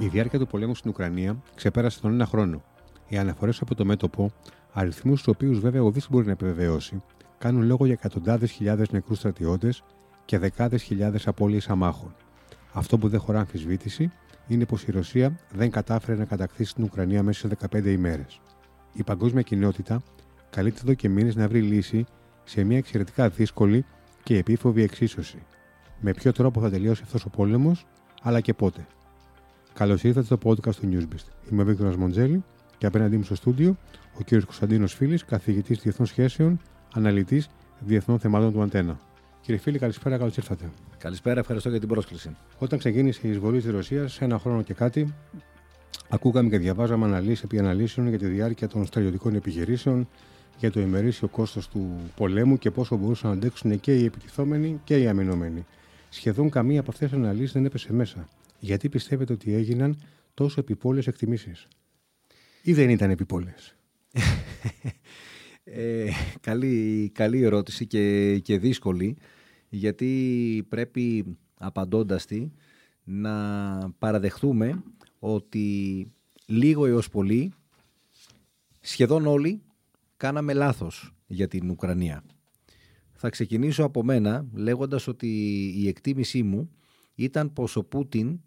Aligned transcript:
Η 0.00 0.08
διάρκεια 0.08 0.38
του 0.38 0.46
πολέμου 0.46 0.74
στην 0.74 0.90
Ουκρανία 0.90 1.42
ξεπέρασε 1.54 2.00
τον 2.00 2.12
ένα 2.12 2.26
χρόνο. 2.26 2.62
Οι 3.08 3.18
αναφορές 3.18 3.60
από 3.60 3.74
το 3.74 3.84
μέτωπο, 3.84 4.30
αριθμούς 4.72 5.22
του 5.22 5.32
οποίους 5.34 5.58
βέβαια 5.58 5.82
ο 5.82 5.90
δεν 5.90 6.02
μπορεί 6.10 6.26
να 6.26 6.32
επιβεβαιώσει, 6.32 7.02
κάνουν 7.38 7.62
λόγο 7.62 7.84
για 7.84 7.94
εκατοντάδες 7.94 8.50
χιλιάδες 8.50 8.90
νεκρούς 8.90 9.18
στρατιώτες 9.18 9.82
και 10.24 10.38
δεκάδες 10.38 10.82
χιλιάδες 10.82 11.26
απώλειες 11.26 11.68
αμάχων. 11.68 12.14
Αυτό 12.72 12.98
που 12.98 13.08
δεν 13.08 13.20
χωρά 13.20 13.38
αμφισβήτηση 13.38 14.12
είναι 14.48 14.64
πως 14.64 14.84
η 14.84 14.90
Ρωσία 14.90 15.38
δεν 15.52 15.70
κατάφερε 15.70 16.18
να 16.18 16.24
κατακτήσει 16.24 16.74
την 16.74 16.84
Ουκρανία 16.84 17.22
μέσα 17.22 17.48
σε 17.48 17.56
15 17.70 17.84
ημέρες. 17.84 18.40
Η 18.92 19.02
παγκόσμια 19.02 19.42
κοινότητα 19.42 20.02
καλείται 20.50 20.80
εδώ 20.82 20.94
και 20.94 21.08
μήνες 21.08 21.36
να 21.36 21.48
βρει 21.48 21.60
λύση 21.60 22.04
σε 22.44 22.64
μια 22.64 22.76
εξαιρετικά 22.76 23.28
δύσκολη 23.28 23.84
και 24.22 24.36
επίφοβη 24.36 24.82
εξίσωση. 24.82 25.38
Με 26.00 26.12
ποιο 26.12 26.32
τρόπο 26.32 26.60
θα 26.60 26.70
τελειώσει 26.70 27.02
αυτός 27.04 27.24
ο 27.24 27.28
πόλεμος, 27.28 27.86
αλλά 28.22 28.40
και 28.40 28.54
πότε. 28.54 28.86
Καλώς 29.80 30.02
ήρθατε 30.02 30.26
στο 30.26 30.38
podcast 30.44 30.74
του 30.74 30.88
Newsbeast. 30.92 31.52
Είμαι 31.52 31.62
ο 31.62 31.64
Βίκτορας 31.64 31.96
Μοντζέλη 31.96 32.44
και 32.78 32.86
απέναντί 32.86 33.16
μου 33.16 33.22
στο 33.22 33.34
στούντιο 33.34 33.76
ο 34.18 34.22
κ. 34.24 34.28
Κωνσταντίνος 34.28 34.94
Φίλης, 34.94 35.24
καθηγητής 35.24 35.78
Διεθνών 35.78 36.06
Σχέσεων, 36.06 36.60
αναλυτής 36.94 37.50
διεθνών 37.78 38.18
θεμάτων 38.18 38.52
του 38.52 38.62
Αντένα. 38.62 38.98
Κύριε 39.40 39.60
Φίλη, 39.60 39.78
καλησπέρα, 39.78 40.18
καλώς 40.18 40.36
ήρθατε. 40.36 40.70
Καλησπέρα, 40.98 41.40
ευχαριστώ 41.40 41.68
για 41.68 41.78
την 41.78 41.88
πρόσκληση. 41.88 42.36
Όταν 42.58 42.78
ξεκίνησε 42.78 43.20
η 43.26 43.30
εισβολή 43.30 43.62
τη 43.62 43.70
Ρωσία, 43.70 44.08
ένα 44.18 44.38
χρόνο 44.38 44.62
και 44.62 44.74
κάτι, 44.74 45.14
ακούγαμε 46.08 46.48
και 46.48 46.58
διαβάζαμε 46.58 47.04
αναλύσει 47.04 47.42
επί 47.44 47.58
αναλύσεων 47.58 48.08
για 48.08 48.18
τη 48.18 48.26
διάρκεια 48.26 48.68
των 48.68 48.86
στρατιωτικών 48.86 49.34
επιχειρήσεων, 49.34 50.08
για 50.58 50.70
το 50.70 50.80
ημερήσιο 50.80 51.28
κόστος 51.28 51.68
του 51.68 51.96
πολέμου 52.16 52.58
και 52.58 52.70
πόσο 52.70 52.96
μπορούσαν 52.96 53.30
να 53.30 53.36
αντέξουν 53.36 53.80
και 53.80 53.94
οι 53.96 54.04
επιτιθόμενοι 54.04 54.80
και 54.84 54.96
οι 54.98 55.08
αμυνόμενοι. 55.08 55.66
Σχεδόν 56.08 56.50
καμία 56.50 56.80
από 56.80 56.90
αυτές 56.90 57.10
τις 57.10 57.18
αναλύσεις 57.18 57.52
δεν 57.52 57.64
έπεσε 57.64 57.92
μέσα. 57.92 58.28
Γιατί 58.60 58.88
πιστεύετε 58.88 59.32
ότι 59.32 59.52
έγιναν 59.54 60.02
τόσο 60.34 60.60
επιπόλαιες 60.60 61.06
εκτιμήσεις, 61.06 61.68
ή 62.62 62.72
δεν 62.72 62.90
ήταν 62.90 63.10
επιπόλαιες; 63.10 63.76
ε, 65.64 66.10
καλή, 66.40 67.10
καλή 67.14 67.42
ερώτηση 67.42 67.86
και, 67.86 68.38
και 68.38 68.58
δύσκολη 68.58 69.16
γιατί 69.68 70.66
πρέπει 70.68 71.36
απαντώντας 71.54 72.26
τη 72.26 72.50
να 73.04 73.90
παραδεχθούμε 73.98 74.82
ότι 75.18 76.06
λίγο 76.46 76.86
έως 76.86 77.08
πολύ 77.08 77.52
σχεδόν 78.80 79.26
όλοι 79.26 79.62
κάναμε 80.16 80.52
λάθος 80.52 81.14
για 81.26 81.48
την 81.48 81.70
Ουκρανία. 81.70 82.24
Θα 83.12 83.30
ξεκινήσω 83.30 83.84
από 83.84 84.04
μένα 84.04 84.46
λέγοντας 84.52 85.06
ότι 85.06 85.28
η 85.76 85.88
εκτίμησή 85.88 86.42
μου 86.42 86.70
ήταν 87.14 87.52
πως 87.52 87.76
ο 87.76 87.84
Πούτιν 87.84 88.40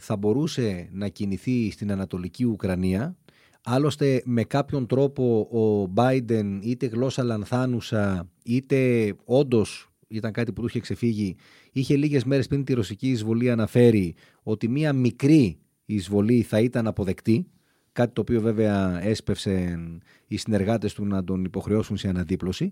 θα 0.00 0.16
μπορούσε 0.16 0.88
να 0.92 1.08
κινηθεί 1.08 1.70
στην 1.70 1.92
Ανατολική 1.92 2.44
Ουκρανία 2.44 3.16
Άλλωστε 3.64 4.22
με 4.24 4.44
κάποιον 4.44 4.86
τρόπο 4.86 5.40
ο 5.40 5.92
Biden 5.96 6.58
είτε 6.62 6.86
γλώσσα 6.86 7.22
λανθάνουσα 7.22 8.28
είτε 8.42 9.12
όντως 9.24 9.90
ήταν 10.08 10.32
κάτι 10.32 10.52
που 10.52 10.60
του 10.60 10.66
είχε 10.66 10.80
ξεφύγει, 10.80 11.36
είχε 11.72 11.96
λίγες 11.96 12.24
μέρες 12.24 12.46
πριν 12.46 12.64
τη 12.64 12.72
ρωσική 12.72 13.10
εισβολή 13.10 13.50
αναφέρει 13.50 14.14
ότι 14.42 14.68
μία 14.68 14.92
μικρή 14.92 15.58
εισβολή 15.84 16.42
θα 16.42 16.60
ήταν 16.60 16.86
αποδεκτή, 16.86 17.46
κάτι 17.92 18.12
το 18.12 18.20
οποίο 18.20 18.40
βέβαια 18.40 19.04
έσπευσε 19.04 19.78
οι 20.26 20.36
συνεργάτες 20.36 20.94
του 20.94 21.04
να 21.04 21.24
τον 21.24 21.44
υποχρεώσουν 21.44 21.96
σε 21.96 22.08
αναδίπλωση. 22.08 22.70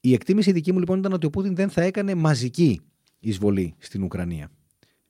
Η 0.00 0.12
εκτίμηση 0.12 0.52
δική 0.52 0.72
μου 0.72 0.78
λοιπόν 0.78 0.98
ήταν 0.98 1.12
ότι 1.12 1.26
ο 1.26 1.30
Πούτιν 1.30 1.54
δεν 1.54 1.68
θα 1.70 1.82
έκανε 1.82 2.14
μαζική 2.14 2.80
εισβολή 3.18 3.74
στην 3.78 4.02
Ουκρανία. 4.02 4.50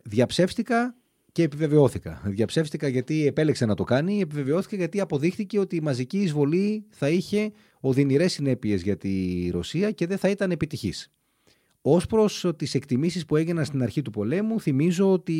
Διαψεύστηκα 0.03 0.95
και 1.37 1.43
επιβεβαιώθηκα. 1.43 2.21
Διαψεύστηκα 2.25 2.89
γιατί 2.89 3.27
επέλεξε 3.27 3.67
να 3.67 3.75
το 3.75 3.85
κάνει, 3.85 4.21
επιβεβαιώθηκα 4.21 4.77
γιατί 4.77 5.01
αποδείχθηκε 5.01 5.59
ότι 5.59 5.77
η 5.77 5.81
μαζική 5.81 6.19
εισβολή 6.19 6.85
θα 6.89 7.09
είχε 7.09 7.53
οδυνηρές 7.81 8.33
συνέπειες 8.33 8.83
για 8.83 8.97
τη 8.97 9.49
Ρωσία 9.53 9.91
και 9.91 10.07
δεν 10.07 10.19
θα 10.19 10.29
ήταν 10.29 10.51
επιτυχής. 10.51 11.13
Ω 11.81 11.97
προς 11.97 12.47
τις 12.57 12.75
εκτιμήσεις 12.75 13.25
που 13.25 13.37
έγιναν 13.37 13.65
στην 13.65 13.83
αρχή 13.83 14.03
του 14.03 14.11
πολέμου, 14.11 14.61
θυμίζω 14.61 15.13
ότι 15.13 15.35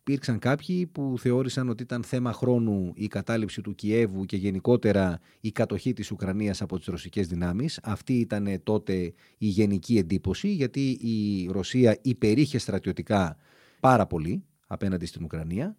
υπήρξαν 0.00 0.38
κάποιοι 0.38 0.86
που 0.86 1.14
θεώρησαν 1.18 1.68
ότι 1.68 1.82
ήταν 1.82 2.02
θέμα 2.02 2.32
χρόνου 2.32 2.92
η 2.94 3.06
κατάληψη 3.06 3.60
του 3.60 3.74
Κιέβου 3.74 4.24
και 4.24 4.36
γενικότερα 4.36 5.18
η 5.40 5.50
κατοχή 5.50 5.92
της 5.92 6.10
Ουκρανίας 6.10 6.62
από 6.62 6.78
τις 6.78 6.86
ρωσικές 6.86 7.26
δυνάμεις. 7.26 7.80
Αυτή 7.82 8.12
ήταν 8.12 8.60
τότε 8.62 8.94
η 9.38 9.46
γενική 9.46 9.98
εντύπωση 9.98 10.48
γιατί 10.48 10.90
η 10.90 11.48
Ρωσία 11.50 11.98
υπερήχε 12.02 12.58
στρατιωτικά 12.58 13.36
πάρα 13.80 14.06
πολύ 14.06 14.44
απέναντι 14.66 15.06
στην 15.06 15.24
Ουκρανία. 15.24 15.76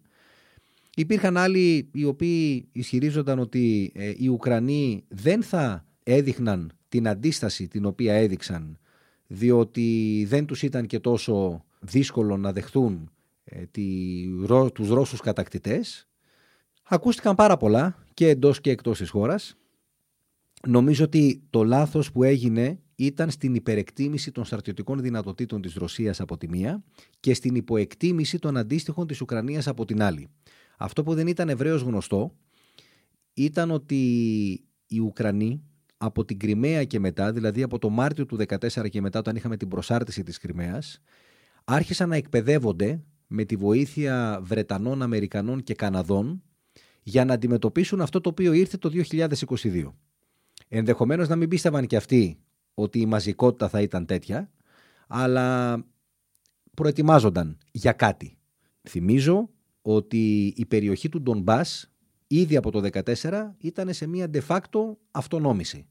Υπήρχαν 0.96 1.36
άλλοι 1.36 1.88
οι 1.92 2.04
οποίοι 2.04 2.68
ισχυρίζονταν 2.72 3.38
ότι 3.38 3.92
ε, 3.94 4.12
οι 4.16 4.28
Ουκρανοί 4.28 5.04
δεν 5.08 5.42
θα 5.42 5.84
έδειχναν 6.02 6.72
την 6.88 7.08
αντίσταση 7.08 7.68
την 7.68 7.84
οποία 7.84 8.14
έδειξαν 8.14 8.78
διότι 9.26 10.24
δεν 10.28 10.46
τους 10.46 10.62
ήταν 10.62 10.86
και 10.86 10.98
τόσο 11.00 11.64
δύσκολο 11.80 12.36
να 12.36 12.52
δεχθούν 12.52 13.10
ε, 13.44 13.66
τη, 13.70 13.84
τους 14.72 14.88
Ρώσους 14.88 15.20
κατακτητές. 15.20 16.08
Ακούστηκαν 16.82 17.34
πάρα 17.34 17.56
πολλά 17.56 18.04
και 18.14 18.28
εντός 18.28 18.60
και 18.60 18.70
εκτός 18.70 18.98
της 18.98 19.10
χώρας. 19.10 19.56
Νομίζω 20.66 21.04
ότι 21.04 21.42
το 21.50 21.64
λάθος 21.64 22.12
που 22.12 22.22
έγινε 22.22 22.80
ήταν 23.00 23.30
στην 23.30 23.54
υπερεκτίμηση 23.54 24.30
των 24.32 24.44
στρατιωτικών 24.44 25.00
δυνατοτήτων 25.00 25.62
της 25.62 25.74
Ρωσίας 25.74 26.20
από 26.20 26.36
τη 26.36 26.48
μία 26.48 26.82
και 27.20 27.34
στην 27.34 27.54
υποεκτίμηση 27.54 28.38
των 28.38 28.56
αντίστοιχων 28.56 29.06
της 29.06 29.20
Ουκρανίας 29.20 29.66
από 29.66 29.84
την 29.84 30.02
άλλη. 30.02 30.28
Αυτό 30.78 31.02
που 31.02 31.14
δεν 31.14 31.26
ήταν 31.26 31.48
ευρέως 31.48 31.82
γνωστό 31.82 32.34
ήταν 33.34 33.70
ότι 33.70 33.96
οι 34.86 34.98
Ουκρανοί 35.00 35.62
από 35.96 36.24
την 36.24 36.38
Κρυμαία 36.38 36.84
και 36.84 36.98
μετά, 36.98 37.32
δηλαδή 37.32 37.62
από 37.62 37.78
το 37.78 37.88
Μάρτιο 37.88 38.26
του 38.26 38.36
2014 38.48 38.88
και 38.90 39.00
μετά 39.00 39.18
όταν 39.18 39.36
είχαμε 39.36 39.56
την 39.56 39.68
προσάρτηση 39.68 40.22
της 40.22 40.38
Κρυμαίας, 40.38 41.00
άρχισαν 41.64 42.08
να 42.08 42.16
εκπαιδεύονται 42.16 43.02
με 43.26 43.44
τη 43.44 43.56
βοήθεια 43.56 44.40
Βρετανών, 44.42 45.02
Αμερικανών 45.02 45.62
και 45.62 45.74
Καναδών 45.74 46.42
για 47.02 47.24
να 47.24 47.34
αντιμετωπίσουν 47.34 48.00
αυτό 48.00 48.20
το 48.20 48.28
οποίο 48.28 48.52
ήρθε 48.52 48.76
το 48.76 48.90
2022. 49.10 49.92
Ενδεχομένως 50.68 51.28
να 51.28 51.36
μην 51.36 51.48
πίστευαν 51.48 51.86
και 51.86 51.96
αυτοί 51.96 52.38
ότι 52.78 53.00
η 53.00 53.06
μαζικότητα 53.06 53.68
θα 53.68 53.80
ήταν 53.80 54.06
τέτοια, 54.06 54.50
αλλά 55.08 55.78
προετοιμάζονταν 56.74 57.58
για 57.70 57.92
κάτι. 57.92 58.38
Θυμίζω 58.88 59.50
ότι 59.82 60.46
η 60.56 60.66
περιοχή 60.66 61.08
του 61.08 61.22
Ντονμπάς 61.22 61.90
ήδη 62.26 62.56
από 62.56 62.70
το 62.70 62.88
2014 63.04 63.54
ήταν 63.58 63.92
σε 63.92 64.06
μια 64.06 64.30
de 64.32 64.40
facto 64.46 64.96
αυτονόμηση. 65.10 65.86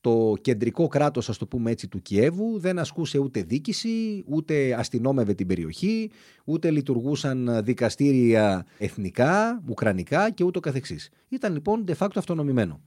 Το 0.00 0.34
κεντρικό 0.40 0.88
κράτος, 0.88 1.28
ας 1.28 1.38
το 1.38 1.46
πούμε 1.46 1.70
έτσι, 1.70 1.88
του 1.88 2.02
Κιέβου 2.02 2.58
δεν 2.58 2.78
ασκούσε 2.78 3.18
ούτε 3.18 3.42
δίκηση, 3.42 4.24
ούτε 4.26 4.74
αστυνόμευε 4.74 5.34
την 5.34 5.46
περιοχή, 5.46 6.10
ούτε 6.44 6.70
λειτουργούσαν 6.70 7.64
δικαστήρια 7.64 8.66
εθνικά, 8.78 9.62
ουκρανικά 9.68 10.30
και 10.30 10.44
ούτω 10.44 10.60
καθεξής. 10.60 11.10
Ήταν 11.28 11.52
λοιπόν 11.52 11.84
de 11.88 11.94
facto 11.94 12.14
αυτονομημένο. 12.14 12.80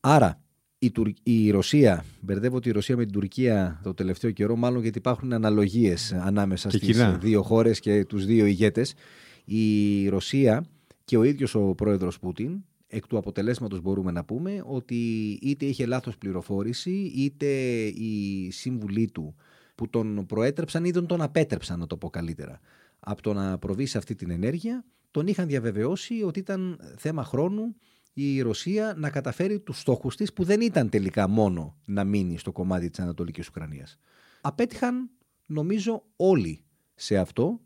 Άρα 0.00 0.41
η, 0.82 0.92
η 1.22 1.50
Ρωσία, 1.50 2.04
μπερδεύω 2.20 2.60
τη 2.60 2.70
Ρωσία 2.70 2.96
με 2.96 3.02
την 3.02 3.12
Τουρκία 3.12 3.80
το 3.82 3.94
τελευταίο 3.94 4.30
καιρό, 4.30 4.56
μάλλον 4.56 4.82
γιατί 4.82 4.98
υπάρχουν 4.98 5.32
αναλογίες 5.32 6.12
ανάμεσα 6.12 6.68
και 6.68 6.76
στις 6.76 7.16
δύο 7.18 7.42
χώρες 7.42 7.80
και 7.80 8.04
τους 8.04 8.24
δύο 8.24 8.46
ηγέτες. 8.46 8.94
Η 9.44 10.08
Ρωσία 10.08 10.64
και 11.04 11.16
ο 11.16 11.22
ίδιος 11.22 11.54
ο 11.54 11.74
πρόεδρος 11.74 12.18
Πούτιν, 12.18 12.64
εκ 12.86 13.06
του 13.06 13.16
αποτελέσματος 13.16 13.80
μπορούμε 13.80 14.10
να 14.10 14.24
πούμε 14.24 14.62
ότι 14.66 14.94
είτε 15.42 15.64
είχε 15.64 15.86
λάθος 15.86 16.18
πληροφόρηση, 16.18 17.12
είτε 17.16 17.46
οι 17.84 18.48
σύμβουλοι 18.50 19.10
του 19.10 19.34
που 19.74 19.88
τον 19.88 20.26
προέτρεψαν 20.26 20.84
ή 20.84 20.90
δεν 20.90 21.06
τον 21.06 21.22
απέτρεψαν, 21.22 21.78
να 21.78 21.86
το 21.86 21.96
πω 21.96 22.10
καλύτερα, 22.10 22.60
από 23.00 23.22
το 23.22 23.32
να 23.32 23.58
προβεί 23.58 23.86
σε 23.86 23.98
αυτή 23.98 24.14
την 24.14 24.30
ενέργεια, 24.30 24.84
τον 25.10 25.26
είχαν 25.26 25.46
διαβεβαιώσει 25.46 26.22
ότι 26.22 26.38
ήταν 26.38 26.80
θέμα 26.96 27.24
χρόνου 27.24 27.76
η 28.12 28.40
Ρωσία 28.40 28.94
να 28.96 29.10
καταφέρει 29.10 29.60
τους 29.60 29.80
στόχους 29.80 30.16
της 30.16 30.32
που 30.32 30.44
δεν 30.44 30.60
ήταν 30.60 30.88
τελικά 30.88 31.28
μόνο 31.28 31.76
να 31.84 32.04
μείνει 32.04 32.38
στο 32.38 32.52
κομμάτι 32.52 32.90
της 32.90 33.00
Ανατολικής 33.00 33.48
Ουκρανίας. 33.48 33.98
Απέτυχαν 34.40 35.10
νομίζω 35.46 36.04
όλοι 36.16 36.64
σε 36.94 37.16
αυτό. 37.16 37.60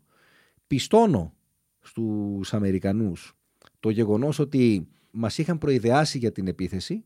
Πιστώνω 0.67 1.33
στους 1.79 2.53
Αμερικανούς 2.53 3.37
το 3.79 3.89
γεγονός 3.89 4.39
ότι 4.39 4.87
μας 5.11 5.37
είχαν 5.37 5.57
προειδεάσει 5.57 6.17
για 6.17 6.31
την 6.31 6.47
επίθεση 6.47 7.03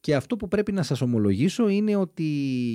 και 0.00 0.14
αυτό 0.14 0.36
που 0.36 0.48
πρέπει 0.48 0.72
να 0.72 0.82
σας 0.82 1.00
ομολογήσω 1.00 1.68
είναι 1.68 1.96
ότι, 1.96 2.24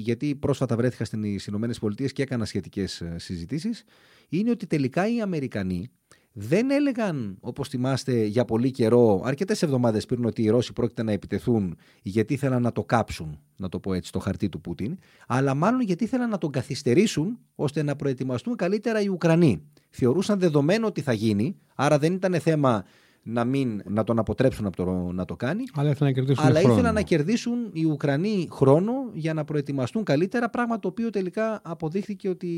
γιατί 0.03 0.35
πρόσφατα 0.35 0.75
βρέθηκα 0.75 1.05
στις 1.05 1.45
Ηνωμένες 1.45 1.79
Πολιτείες 1.79 2.13
και 2.13 2.21
έκανα 2.21 2.45
σχετικές 2.45 3.01
ε, 3.01 3.15
συζητήσεις, 3.17 3.83
είναι 4.29 4.49
ότι 4.49 4.67
τελικά 4.67 5.13
οι 5.13 5.21
Αμερικανοί 5.21 5.91
δεν 6.37 6.71
έλεγαν, 6.71 7.37
όπως 7.39 7.67
θυμάστε, 7.67 8.23
για 8.23 8.45
πολύ 8.45 8.71
καιρό, 8.71 9.21
αρκετές 9.25 9.61
εβδομάδες 9.61 10.05
πριν, 10.05 10.25
ότι 10.25 10.41
οι 10.41 10.49
Ρώσοι 10.49 10.73
πρόκειται 10.73 11.03
να 11.03 11.11
επιτεθούν 11.11 11.77
γιατί 12.01 12.33
ήθελαν 12.33 12.61
να 12.61 12.71
το 12.71 12.83
κάψουν, 12.83 13.39
να 13.55 13.69
το 13.69 13.79
πω 13.79 13.93
έτσι, 13.93 14.11
το 14.11 14.19
χαρτί 14.19 14.49
του 14.49 14.61
Πούτιν, 14.61 14.97
αλλά 15.27 15.53
μάλλον 15.53 15.81
γιατί 15.81 16.03
ήθελαν 16.03 16.29
να 16.29 16.37
τον 16.37 16.51
καθυστερήσουν 16.51 17.39
ώστε 17.55 17.83
να 17.83 17.95
προετοιμαστούν 17.95 18.55
καλύτερα 18.55 19.01
οι 19.01 19.07
Ουκρανοί. 19.07 19.61
Θεωρούσαν 19.89 20.39
δεδομένο 20.39 20.87
ότι 20.87 21.01
θα 21.01 21.13
γίνει, 21.13 21.55
άρα 21.75 21.97
δεν 21.97 22.13
ήταν 22.13 22.39
θέμα 22.39 22.85
να, 23.23 23.43
μην, 23.43 23.81
να 23.85 24.03
τον 24.03 24.19
αποτρέψουν 24.19 24.65
από 24.65 24.75
το 24.75 25.11
να 25.11 25.25
το 25.25 25.35
κάνει. 25.35 25.63
Αλλά 25.73 25.89
ήθελαν 25.89 26.13
να 26.13 26.19
κερδίσουν, 26.19 26.45
αλλά 26.45 26.61
ήθελαν 26.61 26.93
να 26.93 27.01
κερδίσουν 27.01 27.69
οι 27.73 27.85
Ουκρανοί 27.85 28.47
χρόνο 28.51 28.91
για 29.13 29.33
να 29.33 29.43
προετοιμαστούν 29.43 30.03
καλύτερα, 30.03 30.49
πράγμα 30.49 30.79
το 30.79 30.87
οποίο 30.87 31.09
τελικά 31.09 31.61
αποδείχθηκε 31.63 32.29
ότι 32.29 32.49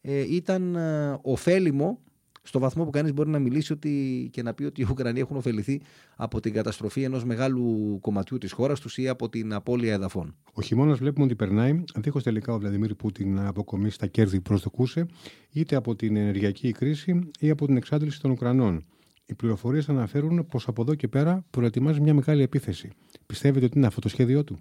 ε, 0.00 0.34
ήταν 0.34 0.74
ε, 0.74 1.18
ωφέλιμο 1.22 1.98
στο 2.46 2.58
βαθμό 2.58 2.84
που 2.84 2.90
κανείς 2.90 3.12
μπορεί 3.12 3.30
να 3.30 3.38
μιλήσει 3.38 3.72
ότι, 3.72 4.28
και 4.32 4.42
να 4.42 4.54
πει 4.54 4.64
ότι 4.64 4.80
οι 4.80 4.86
Ουκρανοί 4.90 5.20
έχουν 5.20 5.36
ωφεληθεί 5.36 5.80
από 6.16 6.40
την 6.40 6.52
καταστροφή 6.52 7.02
ενός 7.02 7.24
μεγάλου 7.24 7.98
κομματιού 8.00 8.38
της 8.38 8.52
χώρας 8.52 8.80
τους 8.80 8.98
ή 8.98 9.08
από 9.08 9.28
την 9.28 9.52
απώλεια 9.52 9.92
εδαφών. 9.92 10.36
Ο 10.52 10.62
χειμώνας 10.62 10.98
βλέπουμε 10.98 11.24
ότι 11.24 11.34
περνάει, 11.34 11.84
δίχως 11.96 12.22
τελικά 12.22 12.54
ο 12.54 12.58
Βλαντιμίρ 12.58 12.94
Πούτιν 12.94 13.34
να 13.34 13.48
αποκομίσει 13.48 13.98
τα 13.98 14.06
κέρδη 14.06 14.36
που 14.36 14.42
προσδοκούσε, 14.42 15.06
είτε 15.50 15.76
από 15.76 15.96
την 15.96 16.16
ενεργειακή 16.16 16.72
κρίση 16.72 17.30
ή 17.38 17.50
από 17.50 17.66
την 17.66 17.76
εξάντληση 17.76 18.20
των 18.20 18.30
Ουκρανών. 18.30 18.84
Οι 19.26 19.34
πληροφορίες 19.34 19.88
αναφέρουν 19.88 20.46
πως 20.46 20.68
από 20.68 20.82
εδώ 20.82 20.94
και 20.94 21.08
πέρα 21.08 21.44
προετοιμάζει 21.50 22.00
μια 22.00 22.14
μεγάλη 22.14 22.42
επίθεση. 22.42 22.90
Πιστεύετε 23.26 23.64
ότι 23.64 23.78
είναι 23.78 23.86
αυτό 23.86 24.00
το 24.00 24.08
σχέδιό 24.08 24.44
του; 24.44 24.58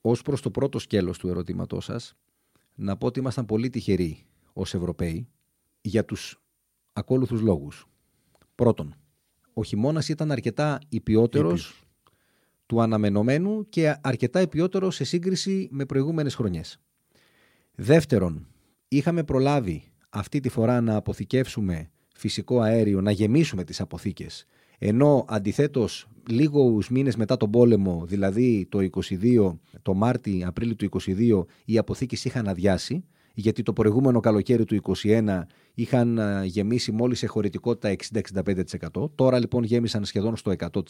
Ω 0.00 0.12
προς 0.12 0.40
το 0.40 0.50
πρώτο 0.50 0.78
σκέλος 0.78 1.18
του 1.18 1.28
ερωτήματός 1.28 1.84
σας, 1.84 2.14
να 2.74 2.96
πω 2.96 3.06
ότι 3.06 3.18
ήμασταν 3.18 3.46
πολύ 3.46 3.70
τυχεροί 3.70 4.24
ως 4.52 4.74
Ευρωπαίοι 4.74 5.28
για 5.80 6.04
τους 6.04 6.40
ακόλουθους 6.98 7.40
λόγους. 7.40 7.86
Πρώτον, 8.54 8.94
ο 9.52 9.64
χειμώνας 9.64 10.08
ήταν 10.08 10.30
αρκετά 10.30 10.78
υπιότερος 10.88 11.82
του 12.66 12.82
αναμενωμένου 12.82 13.68
και 13.68 13.96
αρκετά 14.00 14.40
υπιότερο 14.40 14.90
σε 14.90 15.04
σύγκριση 15.04 15.68
με 15.70 15.84
προηγούμενες 15.84 16.34
χρονιές. 16.34 16.80
Δεύτερον, 17.74 18.46
είχαμε 18.88 19.24
προλάβει 19.24 19.92
αυτή 20.08 20.40
τη 20.40 20.48
φορά 20.48 20.80
να 20.80 20.96
αποθηκεύσουμε 20.96 21.90
φυσικό 22.14 22.60
αέριο, 22.60 23.00
να 23.00 23.10
γεμίσουμε 23.10 23.64
τις 23.64 23.80
αποθήκες, 23.80 24.46
ενώ 24.78 25.24
αντιθέτως 25.28 26.08
λίγους 26.28 26.88
μήνες 26.88 27.16
μετά 27.16 27.36
τον 27.36 27.50
πόλεμο, 27.50 28.04
δηλαδή 28.06 28.66
το 28.70 28.78
22, 28.80 29.58
το 29.82 29.94
Μάρτι, 29.94 30.44
Απρίλιο 30.46 30.76
του 30.76 30.84
22, 30.84 31.46
οι 31.64 31.78
αποθήκες 31.78 32.24
είχαν 32.24 32.48
αδειάσει, 32.48 33.04
γιατί 33.40 33.62
το 33.62 33.72
προηγούμενο 33.72 34.20
καλοκαίρι 34.20 34.64
του 34.64 34.80
2021 35.02 35.40
είχαν 35.74 36.18
ε, 36.18 36.44
γεμίσει 36.44 36.92
μόλις 36.92 37.18
σε 37.18 37.26
χωρητικότητα 37.26 37.96
60-65%. 38.94 39.10
Τώρα 39.14 39.38
λοιπόν 39.38 39.62
γέμισαν 39.64 40.04
σχεδόν 40.04 40.36
στο 40.36 40.52
100%. 40.58 40.80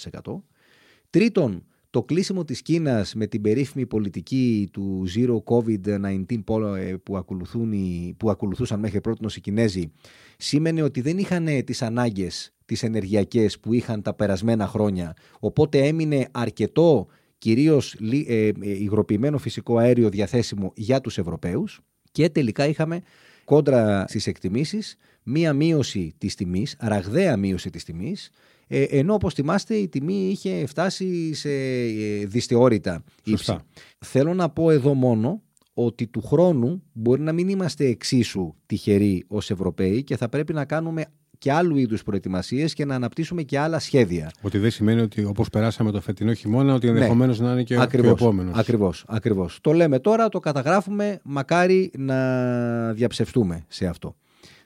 Τρίτον, 1.11 1.65
το 1.91 2.03
κλείσιμο 2.03 2.45
της 2.45 2.63
Κίνας 2.63 3.15
με 3.15 3.27
την 3.27 3.41
περίφημη 3.41 3.87
πολιτική 3.87 4.69
του 4.73 5.05
Zero 5.17 5.37
COVID-19 5.45 6.77
ε, 6.77 6.95
που, 7.03 7.17
ακολουθούν 7.17 7.73
που 8.17 8.31
ακολουθούσαν 8.31 8.81
μέχρι 8.81 9.01
πρώτη 9.01 9.27
οι 9.37 9.41
Κινέζοι 9.41 9.93
σήμαινε 10.37 10.83
ότι 10.83 11.01
δεν 11.01 11.19
είχαν 11.19 11.47
τις 11.65 11.83
ανάγκες 11.83 12.53
τις 12.65 12.83
ενεργειακές 12.83 13.59
που 13.61 13.73
είχαν 13.73 14.03
τα 14.03 14.15
περασμένα 14.15 14.67
χρόνια 14.67 15.17
οπότε 15.41 15.87
έμεινε 15.87 16.29
αρκετό 16.31 17.07
κυρίως 17.39 17.95
ε, 18.27 18.51
υγροποιημένο 18.61 19.39
φυσικό 19.39 19.79
αέριο 19.79 20.09
διαθέσιμο 20.09 20.73
για 20.77 21.01
τους 21.01 21.19
Ευρωπαίους 21.19 21.81
και 22.19 22.29
τελικά 22.29 22.67
είχαμε 22.67 23.01
κόντρα 23.45 24.05
στις 24.09 24.27
εκτιμήσεις 24.27 24.97
μία 25.23 25.53
μείωση 25.53 26.15
της 26.19 26.35
τιμής, 26.35 26.77
ραγδαία 26.79 27.37
μείωση 27.37 27.71
της 27.71 27.85
τιμής, 27.85 28.31
ε, 28.67 28.83
ενώ 28.83 29.15
όπως 29.15 29.35
θυμάστε 29.35 29.75
η 29.75 29.89
τιμή 29.89 30.29
είχε 30.29 30.67
φτάσει 30.67 31.35
σε 31.35 31.51
ε, 31.51 32.25
δυστεώρητα 32.27 33.05
ύψη. 33.25 33.57
Θέλω 33.99 34.35
να 34.35 34.49
πω 34.49 34.71
εδώ 34.71 34.95
μόνο 34.95 35.43
ότι 35.75 36.07
του 36.07 36.21
χρόνου 36.23 36.83
μπορεί 36.93 37.21
να 37.21 37.33
μην 37.33 37.49
είμαστε 37.49 37.87
εξίσου 37.87 38.55
τυχεροί 38.67 39.25
ως 39.29 39.51
Ευρωπαίοι 39.51 40.05
και 40.05 40.17
θα 40.17 40.29
πρέπει 40.29 40.53
να 40.53 40.65
κάνουμε 40.65 41.05
και 41.39 41.53
άλλου 41.53 41.77
είδους 41.77 42.03
προετοιμασίες 42.03 42.75
και 42.75 42.85
να 42.85 42.95
αναπτύσσουμε 42.95 43.43
και 43.43 43.59
άλλα 43.59 43.79
σχέδια. 43.79 44.31
Ότι 44.41 44.59
δεν 44.59 44.71
σημαίνει 44.71 45.01
ότι 45.01 45.25
όπως 45.25 45.49
περάσαμε 45.49 45.91
το 45.91 46.01
φετινό 46.01 46.33
χειμώνα, 46.33 46.75
ότι 46.75 46.89
ενδεχομένως 46.89 47.41
ναι. 47.41 47.47
να 47.47 47.53
είναι 47.53 47.63
και 47.63 47.81
ακριβώς, 47.81 48.11
ο 48.11 48.15
επόμενος. 48.15 48.59
Ακριβώς. 48.59 49.05
Ακριβώς. 49.09 49.59
Το 49.61 49.73
λέμε 49.73 49.99
τώρα, 49.99 50.29
το 50.29 50.39
καταγράφουμε, 50.39 51.21
μακάρι 51.25 51.91
να 51.99 52.93
διαψευτούμε 52.93 53.65
σε 53.69 53.87
αυτό. 53.87 54.17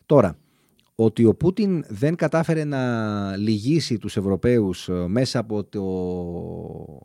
Τώρα, 0.06 0.36
ότι 0.94 1.24
ο 1.24 1.34
Πούτιν 1.34 1.84
δεν 1.88 2.14
κατάφερε 2.16 2.64
να 2.64 3.36
λυγίσει 3.36 3.98
τους 3.98 4.16
Ευρωπαίους 4.16 4.88
ε, 4.88 4.92
μέσα 4.92 5.38
από 5.38 5.64
το 5.64 5.84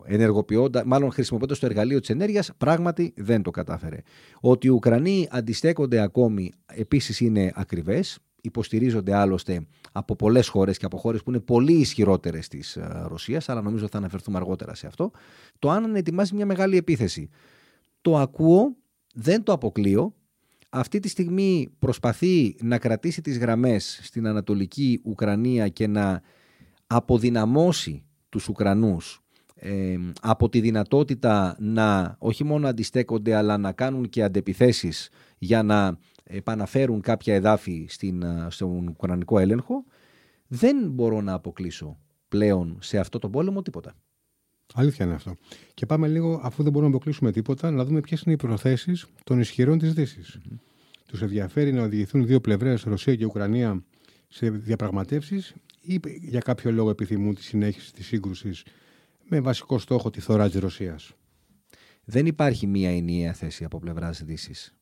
ενεργοποιώντα, 0.05 0.85
μάλλον 0.85 1.11
χρησιμοποιώντας 1.11 1.59
το 1.59 1.65
εργαλείο 1.65 1.99
της 1.99 2.09
ενέργειας, 2.09 2.51
πράγματι 2.57 3.13
δεν 3.17 3.41
το 3.41 3.51
κατάφερε. 3.51 3.97
Ότι 4.39 4.67
οι 4.67 4.69
Ουκρανοί 4.69 5.27
αντιστέκονται 5.31 6.01
ακόμη 6.01 6.53
επίσης 6.73 7.19
είναι 7.19 7.51
ακριβές 7.55 8.19
υποστηρίζονται 8.41 9.15
άλλωστε 9.15 9.67
από 9.91 10.15
πολλές 10.15 10.47
χώρες 10.47 10.77
και 10.77 10.85
από 10.85 10.97
χώρες 10.97 11.23
που 11.23 11.29
είναι 11.29 11.39
πολύ 11.39 11.73
ισχυρότερες 11.73 12.47
της 12.47 12.75
ε, 12.75 13.05
Ρωσίας, 13.07 13.49
αλλά 13.49 13.61
νομίζω 13.61 13.87
θα 13.87 13.97
αναφερθούμε 13.97 14.37
αργότερα 14.37 14.75
σε 14.75 14.87
αυτό. 14.87 15.11
Το 15.59 15.69
αν 15.69 15.95
ετοιμάζει 15.95 16.35
μια 16.35 16.45
μεγάλη 16.45 16.77
επίθεση. 16.77 17.29
Το 18.01 18.17
ακούω, 18.17 18.75
δεν 19.13 19.43
το 19.43 19.51
αποκλείω. 19.51 20.13
Αυτή 20.69 20.99
τη 20.99 21.07
στιγμή 21.07 21.69
προσπαθεί 21.79 22.55
να 22.61 22.77
κρατήσει 22.77 23.21
τις 23.21 23.37
γραμμές 23.37 23.99
στην 24.03 24.27
Ανατολική 24.27 25.01
Ουκρανία 25.03 25.67
και 25.67 25.87
να 25.87 26.21
αποδυναμώσει 26.87 28.03
τους 28.29 28.47
Ουκρανούς 28.47 29.21
ε, 29.55 29.97
από 30.21 30.49
τη 30.49 30.59
δυνατότητα 30.59 31.55
να 31.59 32.15
όχι 32.19 32.43
μόνο 32.43 32.67
αντιστέκονται 32.67 33.35
αλλά 33.35 33.57
να 33.57 33.71
κάνουν 33.71 34.09
και 34.09 34.23
αντεπιθέσεις 34.23 35.09
για 35.37 35.63
να 35.63 35.97
επαναφέρουν 36.27 37.01
κάποια 37.01 37.35
εδάφη 37.35 37.85
στην, 37.89 38.23
στον 38.49 38.87
Ουκρανικό 38.87 39.39
έλεγχο, 39.39 39.83
δεν 40.47 40.89
μπορώ 40.89 41.21
να 41.21 41.33
αποκλείσω 41.33 41.97
πλέον 42.27 42.77
σε 42.81 42.97
αυτό 42.97 43.19
το 43.19 43.29
πόλεμο 43.29 43.61
τίποτα. 43.61 43.95
Αλήθεια 44.73 45.05
είναι 45.05 45.13
αυτό. 45.13 45.35
Και 45.73 45.85
πάμε 45.85 46.07
λίγο, 46.07 46.41
αφού 46.43 46.63
δεν 46.63 46.71
μπορούμε 46.71 46.91
να 46.91 46.95
αποκλείσουμε 46.95 47.31
τίποτα, 47.31 47.71
να 47.71 47.85
δούμε 47.85 47.99
ποιες 47.99 48.21
είναι 48.21 48.33
οι 48.33 48.37
προθέσεις 48.37 49.07
των 49.23 49.39
ισχυρών 49.39 49.77
της 49.77 49.93
Δύσης. 49.93 50.37
Mm-hmm. 50.39 50.55
Τους 51.07 51.21
ενδιαφέρει 51.21 51.73
να 51.73 51.83
οδηγηθούν 51.83 52.25
δύο 52.25 52.39
πλευρές, 52.39 52.83
Ρωσία 52.83 53.15
και 53.15 53.25
Ουκρανία, 53.25 53.83
σε 54.27 54.49
διαπραγματεύσεις 54.49 55.55
ή 55.81 55.99
για 56.21 56.39
κάποιο 56.39 56.71
λόγο 56.71 56.89
επιθυμούν 56.89 57.35
τη 57.35 57.43
συνέχιση 57.43 57.93
της 57.93 58.05
σύγκρουσης 58.05 58.63
με 59.29 59.39
βασικό 59.39 59.79
στόχο 59.79 60.09
τη 60.09 60.19
θωρά 60.19 60.49
της 60.49 60.59
Ρωσίας; 60.59 61.13
Δεν 62.05 62.25
υπάρχει 62.25 62.67
μία 62.67 62.89
ενιαία 62.89 63.33
θέση 63.33 63.63
από 63.63 63.79
πλευράς 63.79 64.23
Δύσης. 64.23 64.76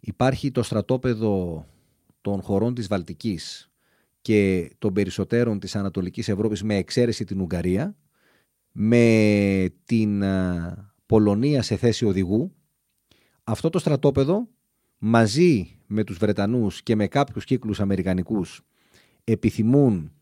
Υπάρχει 0.00 0.50
το 0.50 0.62
στρατόπεδο 0.62 1.66
των 2.20 2.42
χωρών 2.42 2.74
της 2.74 2.86
Βαλτικής 2.86 3.70
και 4.20 4.70
των 4.78 4.92
περισσότερων 4.92 5.58
της 5.58 5.76
Ανατολικής 5.76 6.28
Ευρώπης 6.28 6.62
με 6.62 6.76
εξαίρεση 6.76 7.24
την 7.24 7.40
Ουγγαρία, 7.40 7.96
με 8.72 9.74
την 9.84 10.22
Πολωνία 11.06 11.62
σε 11.62 11.76
θέση 11.76 12.04
οδηγού. 12.04 12.52
Αυτό 13.44 13.70
το 13.70 13.78
στρατόπεδο 13.78 14.48
μαζί 14.98 15.78
με 15.86 16.04
τους 16.04 16.18
Βρετανούς 16.18 16.82
και 16.82 16.96
με 16.96 17.06
κάποιους 17.06 17.44
κύκλους 17.44 17.80
Αμερικανικούς 17.80 18.62
επιθυμούν 19.24 20.12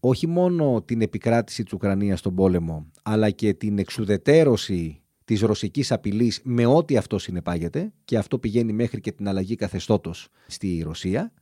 όχι 0.00 0.26
μόνο 0.26 0.82
την 0.82 1.02
επικράτηση 1.02 1.62
της 1.62 1.72
Ουκρανίας 1.72 2.18
στον 2.18 2.34
πόλεμο, 2.34 2.90
αλλά 3.02 3.30
και 3.30 3.54
την 3.54 3.78
εξουδετέρωση 3.78 5.01
της 5.32 5.40
ρωσικής 5.40 5.92
απειλής 5.92 6.40
με 6.42 6.66
ό,τι 6.66 6.96
αυτό 6.96 7.18
συνεπάγεται 7.18 7.92
και 8.04 8.18
αυτό 8.18 8.38
πηγαίνει 8.38 8.72
μέχρι 8.72 9.00
και 9.00 9.12
την 9.12 9.28
αλλαγή 9.28 9.54
καθεστώτος 9.54 10.28
στη 10.46 10.82
Ρωσία 10.84 11.32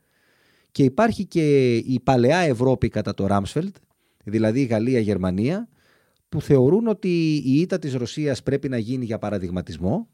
και 0.70 0.85
υπάρχει 0.85 1.25
και 1.25 1.76
η 1.76 2.00
παλαιά 2.00 2.38
Ευρώπη 2.38 2.88
κατά 2.88 3.14
το 3.14 3.26
Ράμσφελτ, 3.26 3.76
δηλαδή 4.25 4.61
η 4.61 4.64
Γαλλία-Γερμανία, 4.64 5.68
που 6.28 6.40
θεωρούν 6.40 6.87
ότι 6.87 7.42
η 7.44 7.61
ήττα 7.61 7.78
της 7.78 7.94
Ρωσίας 7.94 8.42
πρέπει 8.42 8.68
να 8.68 8.78
γίνει 8.78 9.04
για 9.04 9.18
παραδειγματισμό. 9.18 10.09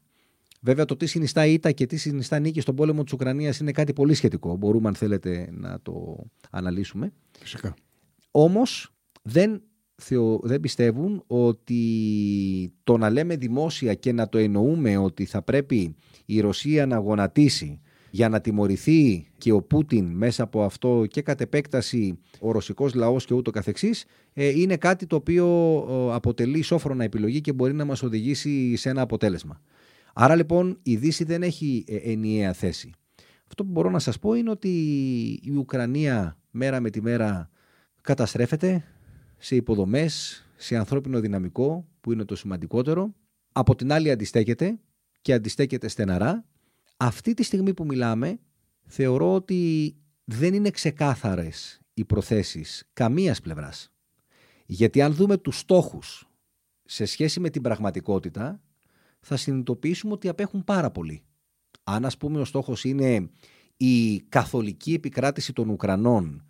Βέβαια 0.61 0.85
το 0.85 0.95
τι 0.95 1.05
συνιστά 1.05 1.45
ήττα 1.45 1.71
και 1.71 1.85
τι 1.85 1.97
συνιστά 1.97 2.39
νίκη 2.39 2.61
στον 2.61 2.75
πόλεμο 2.75 3.03
της 3.03 3.13
Ουκρανίας 3.13 3.59
είναι 3.59 3.71
κάτι 3.71 3.93
πολύ 3.93 4.13
σχετικό. 4.13 4.55
Μπορούμε 4.55 4.87
αν 4.87 4.95
θέλετε 4.95 5.49
να 5.51 5.79
το 5.81 6.23
αναλύσουμε. 6.49 7.13
Φυσικά. 7.39 7.73
Όμως 8.31 8.93
δεν 9.21 9.61
θεω, 10.01 10.39
δεν 10.43 10.59
πιστεύουν 10.59 11.23
ότι 11.27 11.81
το 12.83 12.97
να 12.97 13.09
λέμε 13.09 13.35
δημόσια 13.35 13.93
και 13.93 14.11
να 14.11 14.29
το 14.29 14.37
εννοούμε 14.37 14.97
ότι 14.97 15.25
θα 15.25 15.41
πρέπει 15.41 15.95
η 16.25 16.39
Ρωσία 16.39 16.85
να 16.85 16.97
γονατίσει 16.97 17.81
για 18.11 18.29
να 18.29 18.41
τιμωρηθεί 18.41 19.27
και 19.37 19.51
ο 19.51 19.61
Πούτιν 19.61 20.05
μέσα 20.05 20.43
από 20.43 20.63
αυτό 20.63 21.05
και 21.09 21.21
κατ' 21.21 21.41
επέκταση 21.41 22.19
ο 22.39 22.51
ρωσικός 22.51 22.93
λαός 22.93 23.25
και 23.25 23.33
ούτω 23.33 23.51
καθεξής 23.51 24.05
ε, 24.33 24.47
είναι 24.59 24.77
κάτι 24.77 25.05
το 25.05 25.15
οποίο 25.15 25.45
αποτελεί 26.13 26.61
σόφρονα 26.61 27.03
επιλογή 27.03 27.41
και 27.41 27.53
μπορεί 27.53 27.73
να 27.73 27.85
μας 27.85 28.03
οδηγήσει 28.03 28.75
σε 28.75 28.89
ένα 28.89 29.01
αποτέλεσμα. 29.01 29.61
Άρα 30.13 30.35
λοιπόν 30.35 30.79
η 30.83 30.95
Δύση 30.95 31.23
δεν 31.23 31.43
έχει 31.43 31.83
ε, 31.87 31.95
ενιαία 31.95 32.53
θέση. 32.53 32.91
Αυτό 33.47 33.63
που 33.63 33.71
μπορώ 33.71 33.89
να 33.89 33.99
σας 33.99 34.19
πω 34.19 34.33
είναι 34.33 34.49
ότι 34.49 34.69
η 35.43 35.51
Ουκρανία 35.57 36.37
μέρα 36.51 36.79
με 36.79 36.89
τη 36.89 37.01
μέρα 37.01 37.49
καταστρέφεται 38.01 38.83
σε 39.37 39.55
υποδομές, 39.55 40.45
σε 40.55 40.75
ανθρώπινο 40.77 41.19
δυναμικό 41.19 41.87
που 42.01 42.11
είναι 42.11 42.25
το 42.25 42.35
σημαντικότερο. 42.35 43.13
Από 43.51 43.75
την 43.75 43.91
άλλη 43.91 44.11
αντιστέκεται 44.11 44.79
και 45.21 45.33
αντιστέκεται 45.33 45.87
στεναρά. 45.87 46.45
Αυτή 46.97 47.33
τη 47.33 47.43
στιγμή 47.43 47.73
που 47.73 47.85
μιλάμε 47.85 48.39
θεωρώ 48.85 49.33
ότι 49.33 49.95
δεν 50.23 50.53
είναι 50.53 50.69
ξεκάθαρες 50.69 51.81
οι 51.93 52.05
προθέσεις 52.05 52.89
καμίας 52.93 53.41
πλευράς. 53.41 53.91
Γιατί 54.65 55.01
αν 55.01 55.13
δούμε 55.13 55.37
τους 55.37 55.59
στόχους 55.59 56.29
σε 56.83 57.05
σχέση 57.05 57.39
με 57.39 57.49
την 57.49 57.61
πραγματικότητα 57.61 58.61
θα 59.19 59.37
συνειδητοποιήσουμε 59.37 60.13
ότι 60.13 60.27
απέχουν 60.27 60.63
πάρα 60.63 60.91
πολύ. 60.91 61.23
Αν 61.83 62.05
ας 62.05 62.17
πούμε 62.17 62.39
ο 62.39 62.45
στόχος 62.45 62.83
είναι 62.83 63.29
η 63.77 64.19
καθολική 64.19 64.93
επικράτηση 64.93 65.53
των 65.53 65.69
Ουκρανών 65.69 66.46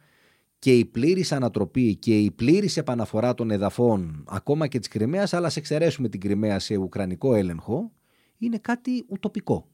και 0.60 0.78
η 0.78 0.86
πλήρης 0.86 1.32
ανατροπή 1.32 1.96
και 1.96 2.20
η 2.20 2.32
πλήρης 2.32 2.78
επαναφορά 2.78 3.34
των 3.34 3.52
εδαφών 3.52 4.24
ακόμα 4.28 4.68
και 4.68 4.80
της 4.80 4.88
Κρυμαίας 4.88 5.34
αλλά 5.34 5.50
σε 5.50 5.60
εξαιρέσουμε 5.60 6.10
την 6.10 6.20
Κρυμαία 6.20 6.60
σε 6.60 6.76
ουκρανικό 6.76 7.36
έλεγχο 7.36 7.92
είναι 8.38 8.58
κάτι 8.58 9.06
ουτοπικό. 9.08 9.68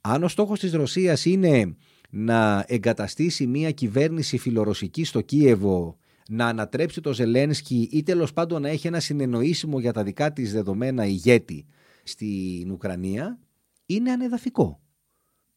Αν 0.00 0.22
ο 0.22 0.28
στόχος 0.28 0.60
της 0.60 0.72
Ρωσίας 0.72 1.24
είναι 1.24 1.76
να 2.10 2.64
εγκαταστήσει 2.68 3.46
μια 3.46 3.70
κυβέρνηση 3.70 4.38
φιλορωσική 4.38 5.04
στο 5.04 5.20
Κίεβο 5.20 5.96
να 6.28 6.46
ανατρέψει 6.46 7.00
το 7.00 7.12
Ζελένσκι 7.12 7.88
ή 7.92 8.02
τέλος 8.02 8.32
πάντων 8.32 8.62
να 8.62 8.68
έχει 8.68 8.86
ένα 8.86 9.00
συνεννοήσιμο 9.00 9.80
για 9.80 9.92
τα 9.92 10.02
δικά 10.02 10.32
της 10.32 10.52
δεδομένα 10.52 11.06
ηγέτη 11.06 11.66
στην 12.02 12.70
Ουκρανία 12.70 13.38
είναι 13.86 14.10
ανεδαφικό. 14.10 14.80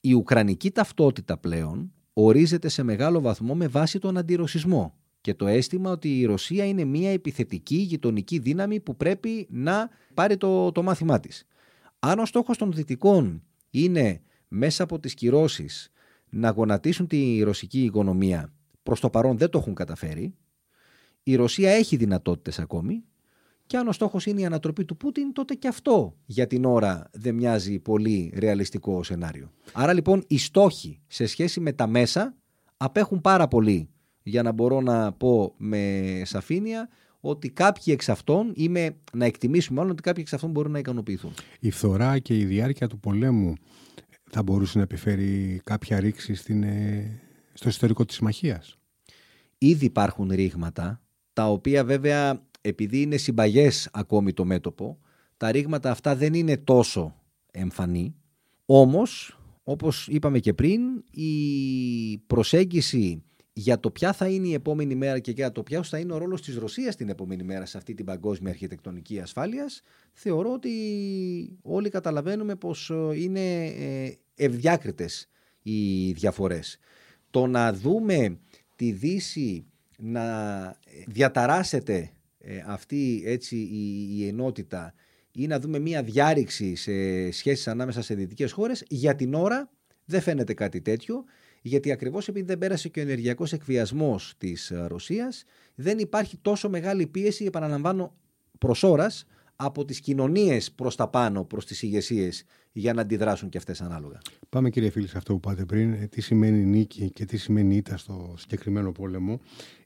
Η 0.01 0.13
ουκρανική 0.13 0.71
ταυτότητα 0.71 1.37
πλέον 1.37 1.93
ορίζεται 2.23 2.69
σε 2.69 2.83
μεγάλο 2.83 3.21
βαθμό 3.21 3.55
με 3.55 3.67
βάση 3.67 3.99
τον 3.99 4.17
αντιρωσισμό 4.17 4.93
και 5.21 5.33
το 5.33 5.47
αίσθημα 5.47 5.91
ότι 5.91 6.19
η 6.19 6.25
Ρωσία 6.25 6.65
είναι 6.65 6.83
μια 6.83 7.11
επιθετική 7.11 7.75
γειτονική 7.75 8.39
δύναμη 8.39 8.79
που 8.79 8.95
πρέπει 8.95 9.47
να 9.49 9.89
πάρει 10.13 10.37
το, 10.37 10.71
το 10.71 10.83
μάθημά 10.83 11.19
της. 11.19 11.47
Αν 11.99 12.19
ο 12.19 12.25
στόχος 12.25 12.57
των 12.57 12.71
δυτικών 12.71 13.43
είναι 13.69 14.21
μέσα 14.47 14.83
από 14.83 14.99
τις 14.99 15.13
κυρώσεις 15.13 15.91
να 16.29 16.49
γονατίσουν 16.49 17.07
τη 17.07 17.41
ρωσική 17.41 17.83
οικονομία, 17.83 18.53
προς 18.83 18.99
το 18.99 19.09
παρόν 19.09 19.37
δεν 19.37 19.49
το 19.49 19.57
έχουν 19.57 19.73
καταφέρει, 19.73 20.33
η 21.23 21.35
Ρωσία 21.35 21.71
έχει 21.71 21.95
δυνατότητες 21.95 22.59
ακόμη 22.59 23.03
και 23.69 23.77
αν 23.77 23.87
ο 23.87 23.91
στόχος 23.91 24.25
είναι 24.25 24.41
η 24.41 24.45
ανατροπή 24.45 24.85
του 24.85 24.97
Πούτιν, 24.97 25.33
τότε 25.33 25.53
και 25.53 25.67
αυτό 25.67 26.15
για 26.25 26.47
την 26.47 26.65
ώρα 26.65 27.09
δεν 27.13 27.35
μοιάζει 27.35 27.79
πολύ 27.79 28.33
ρεαλιστικό 28.35 29.03
σενάριο. 29.03 29.51
Άρα 29.73 29.93
λοιπόν 29.93 30.23
οι 30.27 30.37
στόχοι 30.37 31.01
σε 31.07 31.25
σχέση 31.25 31.59
με 31.59 31.71
τα 31.71 31.87
μέσα 31.87 32.35
απέχουν 32.77 33.21
πάρα 33.21 33.47
πολύ 33.47 33.89
για 34.23 34.43
να 34.43 34.51
μπορώ 34.51 34.81
να 34.81 35.11
πω 35.13 35.53
με 35.57 36.03
σαφήνεια 36.25 36.89
ότι 37.19 37.49
κάποιοι 37.49 37.83
εξ 37.97 38.09
αυτών, 38.09 38.51
είμαι 38.55 38.97
να 39.13 39.25
εκτιμήσουμε 39.25 39.77
μάλλον 39.77 39.91
ότι 39.91 40.01
κάποιοι 40.01 40.23
εξ 40.25 40.33
αυτών 40.33 40.51
μπορούν 40.51 40.71
να 40.71 40.79
ικανοποιηθούν. 40.79 41.33
Η 41.59 41.71
φθορά 41.71 42.19
και 42.19 42.37
η 42.37 42.45
διάρκεια 42.45 42.87
του 42.87 42.99
πολέμου 42.99 43.53
θα 44.29 44.43
μπορούσε 44.43 44.77
να 44.77 44.83
επιφέρει 44.83 45.61
κάποια 45.63 45.99
ρήξη 45.99 46.33
στην, 46.33 46.63
ε, 46.63 47.21
στο 47.53 47.69
ιστορικό 47.69 48.05
της 48.05 48.15
συμμαχίας; 48.15 48.77
Ήδη 49.57 49.85
υπάρχουν 49.85 50.29
ρήγματα, 50.29 51.01
τα 51.33 51.49
οποία 51.49 51.83
βέβαια 51.83 52.48
επειδή 52.61 53.01
είναι 53.01 53.17
συμπαγές 53.17 53.89
ακόμη 53.93 54.33
το 54.33 54.45
μέτωπο, 54.45 54.99
τα 55.37 55.51
ρήγματα 55.51 55.91
αυτά 55.91 56.15
δεν 56.15 56.33
είναι 56.33 56.57
τόσο 56.57 57.15
εμφανή. 57.51 58.15
Όμως, 58.65 59.39
όπως 59.63 60.07
είπαμε 60.07 60.39
και 60.39 60.53
πριν, 60.53 60.81
η 61.11 62.17
προσέγγιση 62.17 63.23
για 63.53 63.79
το 63.79 63.91
ποια 63.91 64.13
θα 64.13 64.27
είναι 64.27 64.47
η 64.47 64.53
επόμενη 64.53 64.95
μέρα 64.95 65.19
και 65.19 65.31
για 65.31 65.51
το 65.51 65.63
ποιος 65.63 65.89
θα 65.89 65.97
είναι 65.99 66.13
ο 66.13 66.17
ρόλος 66.17 66.41
της 66.41 66.57
Ρωσίας 66.57 66.95
την 66.95 67.09
επόμενη 67.09 67.43
μέρα 67.43 67.65
σε 67.65 67.77
αυτή 67.77 67.93
την 67.93 68.05
παγκόσμια 68.05 68.51
αρχιτεκτονική 68.51 69.19
ασφάλειας, 69.19 69.81
θεωρώ 70.13 70.51
ότι 70.51 70.69
όλοι 71.61 71.89
καταλαβαίνουμε 71.89 72.55
πως 72.55 72.89
ε, 72.89 73.15
είναι 73.15 73.65
ε, 73.65 74.13
ευδιάκριτες 74.35 75.29
οι 75.61 76.11
διαφορές. 76.11 76.77
Το 77.29 77.47
να 77.47 77.73
δούμε 77.73 78.39
τη 78.75 78.91
Δύση 78.91 79.65
να 79.97 80.75
διαταράσσεται 81.07 82.11
ε, 82.51 82.63
αυτή 82.65 83.23
έτσι 83.25 83.55
η, 84.11 84.27
ενότητα 84.27 84.93
ή 85.31 85.47
να 85.47 85.59
δούμε 85.59 85.79
μία 85.79 86.03
διάρρηξη 86.03 86.75
σε 86.75 86.91
σχέσεις 87.31 87.67
ανάμεσα 87.67 88.01
σε 88.01 88.13
δυτικές 88.13 88.51
χώρες, 88.51 88.83
για 88.87 89.15
την 89.15 89.33
ώρα 89.33 89.69
δεν 90.05 90.21
φαίνεται 90.21 90.53
κάτι 90.53 90.81
τέτοιο, 90.81 91.23
γιατί 91.61 91.91
ακριβώς 91.91 92.27
επειδή 92.27 92.45
δεν 92.45 92.57
πέρασε 92.57 92.89
και 92.89 92.99
ο 92.99 93.03
ενεργειακός 93.03 93.53
εκβιασμός 93.53 94.33
της 94.37 94.71
ε, 94.71 94.85
Ρωσίας, 94.87 95.43
δεν 95.75 95.99
υπάρχει 95.99 96.37
τόσο 96.37 96.69
μεγάλη 96.69 97.07
πίεση, 97.07 97.45
επαναλαμβάνω, 97.45 98.15
προς 98.57 98.83
ώρας, 98.83 99.25
από 99.61 99.85
τις 99.85 99.99
κοινωνίες 99.99 100.71
προς 100.71 100.95
τα 100.95 101.07
πάνω, 101.07 101.43
προς 101.43 101.65
τις 101.65 101.81
ηγεσίες 101.81 102.45
για 102.71 102.93
να 102.93 103.01
αντιδράσουν 103.01 103.49
και 103.49 103.57
αυτές 103.57 103.81
ανάλογα. 103.81 104.17
Πάμε 104.49 104.69
κύριε 104.69 104.89
φίλοι 104.89 105.07
σε 105.07 105.17
αυτό 105.17 105.33
που 105.33 105.39
πάτε 105.39 105.65
πριν. 105.65 105.93
Ε, 105.93 106.07
τι 106.07 106.21
σημαίνει 106.21 106.65
νίκη 106.65 107.09
και 107.11 107.25
τι 107.25 107.37
σημαίνει 107.37 107.75
ήττα 107.75 107.97
στο 107.97 108.33
συγκεκριμένο 108.37 108.91
πόλεμο; 108.91 109.39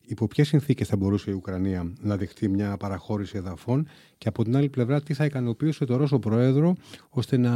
Υπό 0.06 0.28
ποιες 0.28 0.48
συνθήκες 0.48 0.88
θα 0.88 0.96
μπορούσε 0.96 1.32
η 1.32 1.34
Ουκρανία 1.34 1.94
να 2.00 2.18
δεχτεί 2.18 2.50
μια 2.50 2.78
παραχώρηση 2.78 3.38
εδαφών; 3.38 3.88
Και 4.18 4.28
από 4.28 4.44
την 4.44 4.56
άλλη 4.56 4.70
πλευρά 4.70 5.02
τι 5.02 5.14
θα 5.14 5.26
ικανοποιούσε 5.26 5.86
το 5.86 5.96
Ρώσο 5.96 6.20
Πρόεδρο 6.20 6.76
ώστε 7.10 7.38
να, 7.38 7.52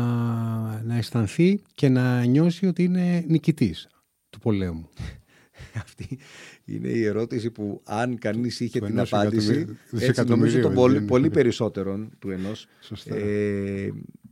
να 0.83 0.97
αισθανθεί 0.97 1.61
και 1.75 1.89
να 1.89 2.23
νιώσει 2.23 2.65
ότι 2.65 2.83
είναι 2.83 3.25
νικητής 3.27 3.87
του 4.29 4.39
πολέμου; 4.39 4.89
Αυτή 5.83 6.19
είναι 6.65 6.87
η 6.87 7.03
ερώτηση 7.03 7.51
που 7.51 7.81
αν 7.83 8.17
κανείς 8.17 8.59
είχε 8.59 8.79
την 8.79 8.99
απάντηση, 8.99 9.77
έτσι 9.99 10.23
νομίζω 10.23 10.61
το 10.61 10.69
πολύ, 10.69 11.01
πολύ 11.01 11.29
περισσότερον 11.29 12.11
του 12.19 12.29
ενός. 12.29 12.67
Ε, 13.05 13.89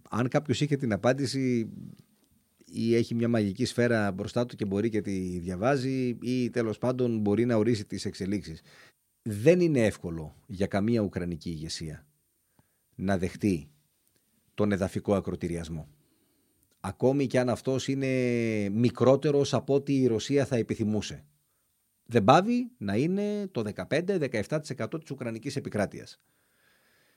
αν 0.09 0.27
κάποιος 0.27 0.61
είχε 0.61 0.75
την 0.75 0.93
απάντηση 0.93 1.69
ή 2.65 2.95
έχει 2.95 3.15
μια 3.15 3.27
μαγική 3.27 3.65
σφαίρα 3.65 4.11
μπροστά 4.11 4.45
του 4.45 4.55
και 4.55 4.65
μπορεί 4.65 4.89
και 4.89 5.01
τη 5.01 5.39
διαβάζει 5.39 6.17
ή 6.21 6.49
τέλος 6.49 6.77
πάντων 6.77 7.19
μπορεί 7.19 7.45
να 7.45 7.55
ορίσει 7.55 7.85
τις 7.85 8.05
εξελίξεις. 8.05 8.61
Δεν 9.21 9.59
είναι 9.59 9.85
εύκολο 9.85 10.35
για 10.47 10.67
καμία 10.67 11.01
ουκρανική 11.01 11.49
ηγεσία 11.49 12.05
να 12.95 13.17
δεχτεί 13.17 13.69
τον 14.53 14.71
εδαφικό 14.71 15.15
ακροτηριασμό. 15.15 15.87
Ακόμη 16.87 17.27
και 17.27 17.39
αν 17.39 17.49
αυτός 17.49 17.87
είναι 17.87 18.07
μικρότερος 18.69 19.53
από 19.53 19.73
ό,τι 19.73 20.01
η 20.01 20.07
Ρωσία 20.07 20.45
θα 20.45 20.55
επιθυμούσε. 20.55 21.25
Δεν 22.05 22.23
πάβει 22.23 22.71
να 22.77 22.95
είναι 22.95 23.47
το 23.51 23.63
15-17% 23.75 24.99
της 24.99 25.11
Ουκρανικής 25.11 25.55
επικράτειας. 25.55 26.21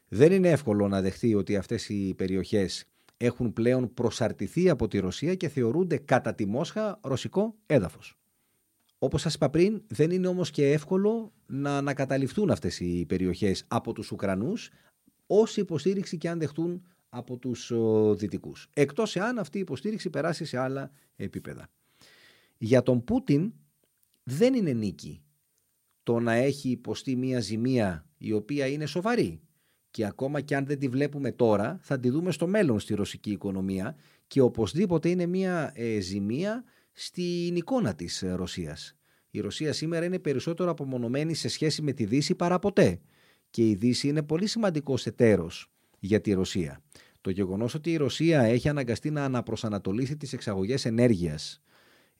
Δεν 0.09 0.33
είναι 0.33 0.51
εύκολο 0.51 0.89
να 0.89 1.01
δεχτεί 1.01 1.35
ότι 1.35 1.57
αυτές 1.57 1.89
οι 1.89 2.15
περιοχές 2.15 2.89
έχουν 3.17 3.53
πλέον 3.53 3.95
προσαρτηθεί 3.95 4.69
από 4.69 4.89
τη 4.89 4.99
Ρωσία 4.99 5.35
και 5.35 5.49
θεωρούνται 5.49 5.97
κατά 5.97 6.35
τη 6.35 6.47
Μόσχα 6.47 7.01
ρωσικό 7.03 7.55
έδαφος. 7.67 8.19
Όπως 8.99 9.21
σας 9.21 9.35
είπα 9.35 9.51
πριν, 9.51 9.83
δεν 9.87 10.11
είναι 10.11 10.27
όμως 10.27 10.51
και 10.51 10.71
εύκολο 10.71 11.33
να 11.47 11.77
ανακαταληφθούν 11.77 12.51
αυτές 12.51 12.81
οι 12.81 13.05
περιοχές 13.09 13.65
από 13.69 13.93
τους 13.93 14.11
Ουκρανούς, 14.11 14.71
όση 15.27 15.61
υποστήριξη 15.61 16.19
και 16.19 16.29
αν 16.29 16.39
δεχτούν 16.39 16.83
από 17.09 17.37
τους 17.37 17.73
Δυτικούς. 18.15 18.69
Εκτός 18.75 19.17
εάν 19.17 19.39
αυτή 19.39 19.59
η 19.59 19.61
υποστήριξη 19.61 20.11
περάσει 20.11 20.45
σε 20.45 20.59
άλλα 20.59 20.91
επίπεδα. 21.17 21.69
Για 22.59 22.83
τον 22.83 23.05
Πούτιν 23.05 23.53
δεν 24.23 24.55
είναι 24.55 24.73
νίκη 24.73 25.23
το 26.03 26.19
να 26.19 26.33
έχει 26.33 26.69
υποστεί 26.71 27.17
μια 27.17 27.41
ζημία 27.41 28.07
η 28.19 28.33
οποία 28.33 28.67
είναι 28.67 28.87
σοβαρή 28.87 29.41
και 29.91 30.07
ακόμα 30.07 30.41
και 30.41 30.57
αν 30.57 30.67
δεν 30.67 30.79
τη 30.79 30.89
βλέπουμε 30.89 31.33
τώρα 31.33 31.79
θα 31.83 32.01
τη 32.01 32.11
δούμε 32.11 32.31
στο 32.33 32.47
μέλλον 32.47 32.81
στη 32.81 32.95
ρωσική 32.95 33.31
οικονομία 33.31 33.97
και 34.27 34.41
οπωσδήποτε 34.41 35.09
είναι 35.09 35.27
μια 35.27 35.73
ε, 35.75 36.01
ζημία 36.01 36.65
στην 36.93 37.57
εικόνα 37.57 37.95
της 37.95 38.23
ε, 38.23 38.33
Ρωσίας. 38.33 38.97
Η 39.31 39.41
Ρωσία 39.41 39.73
σήμερα 39.73 40.05
είναι 40.05 40.19
περισσότερο 40.19 40.71
απομονωμένη 40.71 41.35
σε 41.35 41.49
σχέση 41.49 41.83
με 41.83 41.93
τη 41.93 42.05
Δύση 42.05 42.35
παρά 42.35 42.59
ποτέ 42.59 43.01
και 43.51 43.69
η 43.69 43.75
Δύση 43.75 44.09
είναι 44.09 44.23
πολύ 44.23 44.47
σημαντικός 44.47 45.07
εταίρος 45.07 45.73
για 45.99 46.21
τη 46.21 46.33
Ρωσία. 46.33 46.83
Το 47.21 47.31
γεγονός 47.31 47.75
ότι 47.75 47.93
η 47.93 47.97
Ρωσία 47.97 48.43
έχει 48.43 48.69
αναγκαστεί 48.69 49.11
να 49.11 49.25
αναπροσανατολίσει 49.25 50.17
τις 50.17 50.33
εξαγωγές 50.33 50.85
ενέργειας 50.85 51.63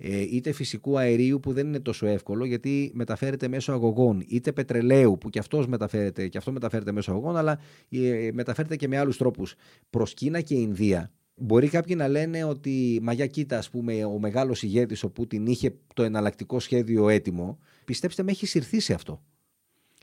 ε, 0.01 0.21
είτε 0.21 0.53
φυσικού 0.53 0.99
αερίου 0.99 1.41
που 1.41 1.53
δεν 1.53 1.67
είναι 1.67 1.81
τόσο 1.81 2.07
εύκολο 2.07 2.45
γιατί 2.45 2.91
μεταφέρεται 2.95 3.49
μέσω 3.49 3.73
αγωγών, 3.73 4.25
είτε 4.29 4.53
πετρελαίου 4.53 5.19
που 5.19 5.31
και, 5.31 5.39
αυτός 5.39 5.67
μεταφέρεται, 5.67 6.29
και 6.29 6.39
αυτό 6.39 6.53
μεταφέρεται 6.53 6.93
μέσω 6.93 7.11
αγωγών, 7.11 7.37
αλλά 7.37 7.61
ε, 7.91 8.31
μεταφέρεται 8.33 8.77
και 8.77 8.89
με 8.89 8.99
άλλους 8.99 9.17
τρόπους 9.17 9.55
προς 9.91 10.15
Κίνα 10.15 10.41
και 10.41 10.55
Ινδία. 10.55 11.13
Μπορεί 11.35 11.69
κάποιοι 11.69 11.95
να 11.99 12.09
λένε 12.09 12.45
ότι, 12.45 12.99
μα 13.03 13.13
για 13.13 13.27
κοίτα, 13.27 13.59
ας 13.59 13.71
πούμε, 13.71 14.05
ο 14.05 14.19
μεγάλος 14.19 14.63
ηγέτης 14.63 15.03
ο 15.03 15.11
Πούτιν 15.11 15.47
είχε 15.47 15.75
το 15.95 16.03
εναλλακτικό 16.03 16.61
σχέδιο 16.61 17.09
έτοιμο. 17.09 17.59
Πιστέψτε 17.85 18.23
με, 18.23 18.31
έχει 18.31 18.47
συρθεί 18.47 18.81
σε 18.81 18.95
αυτό. 18.95 19.23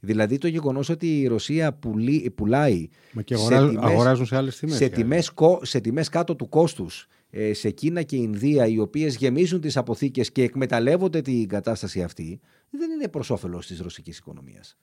Δηλαδή 0.06 0.38
το 0.38 0.48
γεγονός 0.48 0.90
ότι 0.90 1.22
η 1.22 1.28
Ρωσία 1.28 1.74
πουλεί, 1.74 2.34
πουλάει. 2.36 2.88
Μα 3.12 3.22
και 3.22 3.36
αγοράζουν 3.80 4.26
σε, 4.26 4.36
τιμές, 4.60 4.76
σε, 4.76 4.90
τιμές, 4.90 5.34
σε 5.62 5.80
τιμές 5.80 6.10
κάτω 6.10 6.36
του 6.36 6.50
κόστους 6.50 7.08
ε, 7.30 7.54
σε 7.54 7.70
Κίνα 7.70 8.02
και 8.02 8.16
Ινδία, 8.16 8.68
οι 8.68 8.80
οποίες 8.80 9.16
γεμίζουν 9.16 9.62
τις 9.62 9.78
αποθήκες 9.78 10.32
και 10.32 10.44
εκμεταλλεύονται 10.44 11.22
την 11.22 11.48
κατάσταση 11.48 12.04
αυτή, 12.04 12.40
δεν 12.70 12.92
είναι 12.92 13.08
προς 13.08 13.30
όφελος 13.30 13.68
της 13.68 13.80
ρωσικής 13.80 14.18
οικονομίας. 14.18 14.78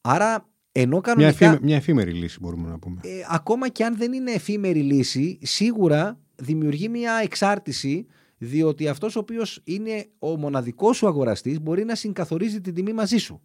Άρα, 0.00 0.48
ενώ 0.72 1.00
κανονικά. 1.00 1.48
Μια, 1.48 1.58
μια 1.62 1.76
εφήμερη 1.76 2.12
λύση, 2.12 2.38
μπορούμε 2.40 2.68
να 2.68 2.78
πούμε. 2.78 3.00
Ε, 3.04 3.08
ακόμα 3.28 3.68
και 3.68 3.84
αν 3.84 3.96
δεν 3.96 4.12
είναι 4.12 4.30
εφήμερη 4.30 4.80
λύση, 4.80 5.38
σίγουρα 5.42 6.18
δημιουργεί 6.34 6.88
μια 6.88 7.20
εξάρτηση 7.22 8.06
διότι 8.38 8.88
αυτός 8.88 9.16
ο 9.16 9.18
οποίος 9.18 9.60
είναι 9.64 10.06
ο 10.18 10.36
μοναδικός 10.36 10.96
σου 10.96 11.06
αγοραστής 11.06 11.60
μπορεί 11.60 11.84
να 11.84 11.94
συγκαθορίζει 11.94 12.60
την 12.60 12.74
τιμή 12.74 12.92
μαζί 12.92 13.16
σου 13.16 13.42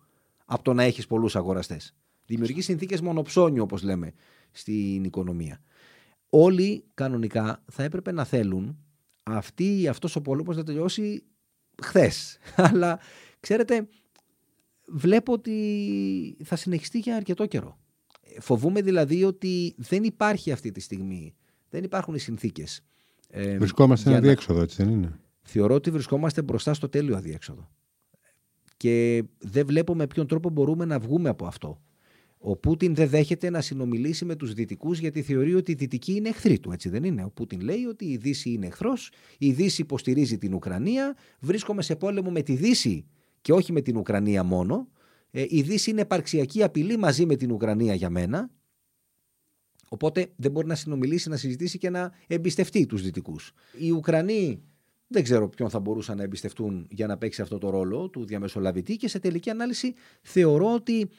από 0.50 0.64
το 0.64 0.74
να 0.74 0.84
έχεις 0.84 1.08
πολλούς 1.08 1.36
αγοραστές. 1.36 1.96
Δημιουργείς 2.26 2.66
συνθήκες 2.66 3.02
μονοψώνιου 3.02 3.64
όπως 3.64 3.84
λέμε 3.84 4.14
στην 4.52 5.04
οικονομία. 5.04 5.62
Όλοι 6.30 6.84
κανονικά 6.94 7.64
θα 7.72 7.84
έπρεπε 7.84 8.12
να 8.12 8.24
θέλουν 8.24 8.78
αυτή, 9.24 9.88
αυτός 9.88 10.16
ο 10.16 10.22
πόλεμος 10.22 10.58
να 10.58 10.64
τελειώσει 10.64 11.24
χθες. 11.84 12.38
Αλλά 12.56 13.00
ξέρετε 13.40 13.88
βλέπω 14.86 15.34
ότι 15.34 16.38
θα 16.44 16.56
συνεχιστεί 16.56 17.00
για 17.00 17.16
αρκετό 17.16 17.46
καιρό. 17.46 17.78
Φοβούμαι 18.40 18.82
δηλαδή 18.82 19.24
ότι 19.24 19.76
δεν 19.78 20.04
υπάρχει 20.04 20.52
αυτή 20.52 20.72
τη 20.72 20.80
στιγμή, 20.80 21.36
δεν 21.70 21.84
υπάρχουν 21.84 22.16
οι 22.16 22.20
συνθήκες 22.20 22.84
ε, 23.30 23.58
βρισκόμαστε 23.58 24.10
ένα 24.10 24.18
αδιέξοδο, 24.18 24.62
έτσι 24.62 24.84
δεν 24.84 24.94
είναι; 24.94 25.20
Θεωρώ 25.42 25.74
ότι 25.74 25.92
βρισκόμαστε 25.92 26.42
μπροστά 26.42 26.74
στο 26.74 26.90
τέλειο 26.90 27.16
αδιέξοδο. 27.16 27.70
Και 28.80 29.24
δεν 29.38 29.66
βλέπω 29.66 29.96
με 29.96 30.08
ποιον 30.08 30.28
τρόπο 30.28 30.50
μπορούμε 30.50 30.86
να 30.86 31.00
βγούμε 31.00 31.30
από 31.30 31.46
αυτό. 31.46 31.82
Ο 32.38 32.56
Πούτιν 32.56 32.96
δεν 32.96 33.10
δέχεται 33.10 33.50
να 33.50 33.62
συνομιλήσει 33.62 34.26
με 34.26 34.36
τους 34.36 34.54
Δυτικούς 34.54 35.00
γιατί 35.00 35.22
θεωρεί 35.22 35.54
ότι 35.54 35.72
οι 35.72 35.76
Δυτικοί 35.76 36.16
είναι 36.16 36.30
εχθροί 36.30 36.60
του. 36.60 36.72
Έτσι 36.72 36.90
δεν 36.90 37.04
είναι; 37.04 37.24
Ο 37.24 37.30
Πούτιν 37.30 37.62
λέει 37.62 37.86
ότι 37.86 38.06
η 38.06 38.18
Δύση 38.18 38.50
είναι 38.50 38.66
εχθρός, 38.66 39.12
η 39.38 39.52
Δύση 39.52 39.82
υποστηρίζει 39.82 40.38
την 40.38 40.54
Ουκρανία, 40.54 41.16
βρίσκομαι 41.40 41.82
σε 41.82 41.96
πόλεμο 41.96 42.32
με 42.32 42.42
τη 42.42 42.56
Δύση 42.56 43.06
και 43.42 43.54
όχι 43.54 43.72
με 43.72 43.82
την 43.82 43.98
Ουκρανία 43.98 44.44
μόνο. 44.44 44.88
Ε, 45.32 45.46
η 45.50 45.62
Δύση 45.62 45.90
είναι 45.90 46.02
επαρξιακή 46.02 46.64
απειλή 46.64 46.98
μαζί 46.98 47.26
με 47.26 47.36
την 47.36 47.52
Ουκρανία 47.52 47.94
για 47.94 48.10
μένα 48.10 48.50
Οπότε 49.90 50.32
δεν 50.36 50.52
μπορεί 50.52 50.68
να 50.68 50.76
συνομιλήσει, 50.76 51.30
να 51.30 51.38
συζητήσει 51.38 51.78
και 51.78 51.90
να 51.90 52.12
εμπιστευτεί 52.28 52.86
τους 52.86 53.02
Δυτικούς. 53.02 53.52
Οι 53.80 53.92
Ουκρανοί 53.92 54.62
δεν 55.12 55.24
ξέρω 55.24 55.50
ποιον 55.50 55.70
θα 55.70 55.80
μπορούσαν 55.80 56.18
να 56.18 56.24
εμπιστευτούν 56.24 56.88
για 56.90 57.08
να 57.08 57.18
παίξει 57.18 57.42
αυτό 57.42 57.58
το 57.58 57.70
ρόλο 57.70 58.10
του 58.10 58.26
διαμεσολαβητή 58.26 58.96
και 58.96 59.08
σε 59.08 59.20
τελική 59.20 59.50
ανάλυση 59.50 59.94
θεωρώ 60.22 60.74
ότι 60.74 61.10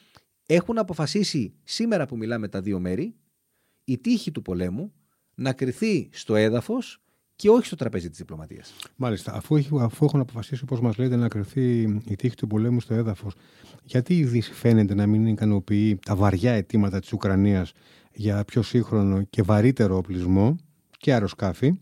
έχουν 0.45 0.77
αποφασίσει 0.77 1.53
σήμερα 1.63 2.05
που 2.05 2.17
μιλάμε 2.17 2.47
τα 2.47 2.61
δύο 2.61 2.79
μέρη 2.79 3.15
η 3.83 3.97
τύχη 3.97 4.31
του 4.31 4.41
πολέμου 4.41 4.93
να 5.35 5.53
κρυθεί 5.53 6.09
στο 6.11 6.35
έδαφος 6.35 7.01
και 7.35 7.49
όχι 7.49 7.65
στο 7.65 7.75
τραπέζι 7.75 8.09
της 8.09 8.17
διπλωματίας. 8.17 8.73
Μάλιστα. 8.95 9.33
Αφού, 9.33 9.55
αφού 9.79 10.05
έχουν 10.05 10.19
αποφασίσει, 10.19 10.63
όπω 10.63 10.81
μας 10.81 10.97
λέτε, 10.97 11.15
να 11.15 11.27
κρυθεί 11.27 11.81
η 12.07 12.15
τύχη 12.15 12.35
του 12.35 12.47
πολέμου 12.47 12.79
στο 12.79 12.93
έδαφος, 12.93 13.35
γιατί 13.83 14.17
η 14.17 14.25
Δύση 14.25 14.53
φαίνεται 14.53 14.95
να 14.95 15.07
μην 15.07 15.25
ικανοποιεί 15.25 15.99
τα 16.05 16.15
βαριά 16.15 16.51
αιτήματα 16.51 16.99
της 16.99 17.13
Ουκρανίας 17.13 17.71
για 18.13 18.43
πιο 18.43 18.61
σύγχρονο 18.61 19.23
και 19.23 19.41
βαρύτερο 19.41 19.97
οπλισμό; 19.97 20.55
Και 21.01 21.13
αεροσκάφη. 21.13 21.73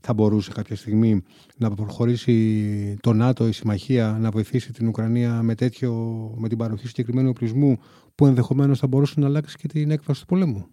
Θα 0.00 0.14
μπορούσε 0.14 0.52
κάποια 0.52 0.76
στιγμή 0.76 1.22
να 1.56 1.70
προχωρήσει 1.70 2.96
το 3.00 3.12
ΝΑΤΟ, 3.12 3.46
η 3.46 3.52
συμμαχία, 3.52 4.16
να 4.20 4.30
βοηθήσει 4.30 4.72
την 4.72 4.88
Ουκρανία 4.88 5.42
με, 5.42 5.54
τέτοιο, 5.54 5.92
με 6.36 6.48
την 6.48 6.58
παροχή 6.58 6.86
συγκεκριμένου 6.86 7.28
οπλισμού 7.28 7.78
που 8.14 8.26
ενδεχομένως 8.26 8.78
θα 8.78 8.86
μπορούσε 8.86 9.20
να 9.20 9.26
αλλάξει 9.26 9.56
και 9.56 9.68
την 9.68 9.90
έκβαση 9.90 10.20
του 10.20 10.26
πολέμου; 10.26 10.66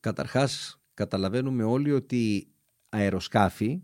Καταρχάς, 0.00 0.80
καταλαβαίνουμε 0.94 1.64
όλοι 1.64 1.92
ότι 1.92 2.46
αεροσκάφη 2.88 3.82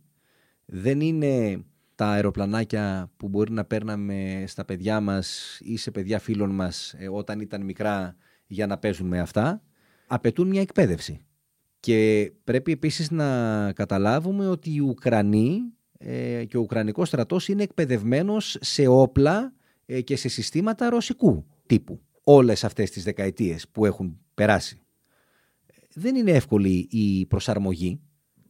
δεν 0.65 1.01
είναι 1.01 1.65
τα 1.95 2.07
αεροπλανάκια 2.07 3.11
που 3.17 3.29
μπορεί 3.29 3.53
να 3.53 3.65
παίρναμε 3.65 4.45
στα 4.47 4.65
παιδιά 4.65 5.01
μας 5.01 5.59
ή 5.63 5.77
σε 5.77 5.91
παιδιά 5.91 6.19
φίλων 6.19 6.51
μας 6.51 6.95
ε, 6.99 7.09
όταν 7.09 7.41
ήταν 7.41 7.65
μικρά 7.65 8.17
για 8.47 8.67
να 8.67 8.79
παίζουν 8.79 9.07
με 9.07 9.21
αυτά 9.21 9.63
απαιτούν 10.07 10.49
μια 10.49 10.61
εκπαίδευση. 10.61 11.25
Και 11.81 12.33
πρέπει 12.45 12.73
επίσης 12.73 13.11
να 13.11 13.73
καταλάβουμε 13.73 14.49
ότι 14.49 14.75
οι 14.75 14.81
Ουκρανοί 14.81 15.61
ε, 15.99 16.45
και 16.45 16.57
ο 16.57 16.61
Ουκρανικός 16.61 17.09
στρατός 17.09 17.49
είναι 17.49 17.63
εκπαιδευμένος 17.63 18.57
σε 18.61 18.87
όπλα 18.87 19.53
ε, 19.87 20.01
και 20.01 20.17
σε 20.17 20.29
συστήματα 20.29 20.91
ρωσικού 20.91 21.47
τύπου 21.67 22.01
όλες 22.25 22.65
αυτές 22.65 22.91
τις 22.91 23.05
δεκαετίες 23.05 23.69
που 23.69 23.87
έχουν 23.87 24.19
περάσει. 24.35 24.83
Δεν 25.95 26.15
είναι 26.15 26.31
εύκολη 26.31 26.89
η 26.91 27.27
προσαρμογή, 27.27 28.01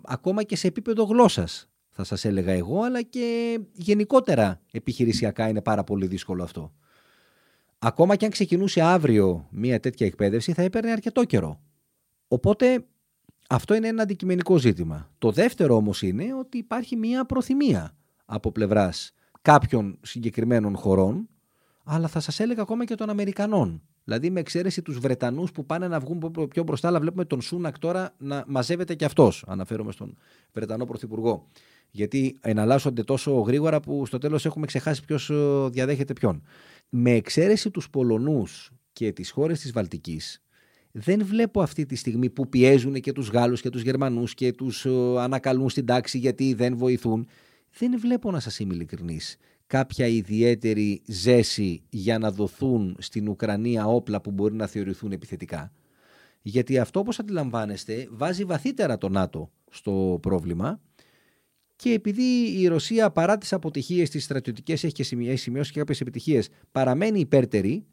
ακόμα 0.03 0.43
και 0.43 0.57
σε 0.57 0.67
επίπεδο 0.67 1.05
γλώσσας 1.05 1.71
θα 1.91 2.05
σας 2.05 2.25
έλεγα 2.25 2.53
εγώ, 2.53 2.83
αλλά 2.83 3.03
και 3.03 3.59
γενικότερα 3.73 4.61
επιχειρησιακά 4.73 5.49
είναι 5.49 5.63
πάρα 5.63 5.85
πολύ 5.85 6.07
δύσκολο 6.07 6.43
αυτό. 6.43 6.75
Ακόμα 7.79 8.17
και 8.17 8.25
αν 8.25 8.31
ξεκινούσε 8.31 8.81
αύριο 8.81 9.49
μια 9.51 9.81
τέτοια 9.81 10.07
εκπαίδευση 10.07 10.53
θα 10.53 10.63
έπαιρνε 10.63 10.91
αρκετό 10.91 11.25
καιρό. 11.25 11.61
Οπότε 12.29 12.87
αυτό 13.53 13.75
είναι 13.75 13.89
ένα 13.89 14.03
αντικειμενικό 14.03 14.59
ζήτημα. 14.59 15.11
Το 15.19 15.31
δεύτερο 15.31 15.77
όμως 15.77 16.03
είναι 16.03 16.35
ότι 16.35 16.59
υπάρχει 16.59 16.97
μια 16.97 17.25
προθυμία 17.25 17.97
από 18.25 18.53
πλευράς 18.53 19.13
κάποιων 19.43 19.99
συγκεκριμένων 20.03 20.77
χωρών, 20.77 21.29
αλλά 21.85 22.09
θα 22.09 22.21
σας 22.21 22.41
έλεγα 22.41 22.63
ακόμα 22.63 22.85
και 22.85 22.95
των 22.95 23.11
Αμερικανών. 23.11 23.83
Δηλαδή 24.05 24.31
με 24.31 24.41
εξαίρεση 24.41 24.83
τους 24.83 24.99
Βρετανούς 24.99 25.53
που 25.53 25.67
πάνε 25.67 25.89
να 25.89 26.01
βγουν 26.01 26.49
πιο 26.49 26.63
μπροστά, 26.63 26.89
αλλά 26.89 27.01
βλέπουμε 27.01 27.25
τον 27.25 27.41
Σούνακ 27.41 27.79
τώρα 27.79 28.15
να 28.19 28.45
μαζεύεται 28.47 28.95
και 28.95 29.05
αυτός. 29.05 29.45
Αναφέρομαι 29.47 29.93
στον 29.93 30.17
Βρετανό 30.53 30.85
Πρωθυπουργό. 30.85 31.47
Γιατί 31.91 32.39
εναλλάσσονται 32.41 33.03
τόσο 33.03 33.33
γρήγορα 33.41 33.81
που 33.81 34.07
στο 34.07 34.19
τέλος 34.19 34.45
έχουμε 34.45 34.67
ξεχάσει 34.67 35.05
ποιος 35.05 35.31
ε, 35.31 35.69
διαδέχεται 35.71 36.13
ποιον 36.13 36.43
με 36.89 37.11
εξαίρεση 37.11 37.71
τους 37.71 37.91
Πολωνούς 37.91 38.71
και 38.93 39.13
τις 39.13 39.31
χώρες 39.31 39.61
της 39.61 39.73
Βαλτικής, 39.73 40.43
δεν 40.93 41.25
βλέπω 41.25 41.63
αυτή 41.63 41.87
τη 41.87 41.97
στιγμή 41.97 42.31
που 42.31 42.49
πιέζουν 42.49 42.95
και 42.95 43.13
τους 43.13 43.29
Γάλλους 43.29 43.61
και 43.61 43.71
τους 43.71 43.83
Γερμανούς 43.83 44.35
και 44.35 44.53
τους 44.53 44.87
ε, 44.87 44.91
ανακαλούν 45.19 45.69
στην 45.69 45.87
τάξη 45.87 46.19
γιατί 46.19 46.55
δεν 46.55 46.77
βοηθούν. 46.77 47.27
Δεν 47.79 47.99
βλέπω 48.01 48.31
να 48.31 48.41
σας 48.41 48.59
είμαι 48.59 48.75
ειλικρινής 48.75 49.37
κάποια 49.71 50.07
ιδιαίτερη 50.07 51.03
ζέση 51.07 51.83
για 51.89 52.19
να 52.19 52.31
δοθούν 52.31 52.97
στην 52.99 53.29
Ουκρανία 53.29 53.87
όπλα 53.87 54.21
που 54.21 54.31
μπορεί 54.31 54.55
να 54.55 54.67
θεωρηθούν 54.67 55.13
επιθετικά. 55.13 55.73
Γιατί 56.43 56.79
αυτό 56.79 57.01
όπως 57.01 57.19
αντιλαμβάνεστε 57.19 58.09
βάζει 58.11 58.45
βαθύτερα 58.45 58.99
το 58.99 59.09
ΝΑΤΟ 59.09 59.51
στο 59.71 60.19
πρόβλημα 60.23 60.81
και 61.77 61.93
επειδή 61.93 62.23
η 62.61 62.67
Ρωσία 62.67 63.11
παρά 63.11 63.39
τις 63.39 63.53
αποτυχίες 63.53 64.11
της 64.11 64.25
στρατιωτικές 64.25 64.85
έχει, 64.85 64.95
και 64.95 65.03
σημειώσει 65.37 65.73
και 65.73 65.79
κάποιες 65.79 66.01
επιτυχίες 66.01 66.49
παραμένει 66.73 67.21
υπέρτερη 67.21 67.87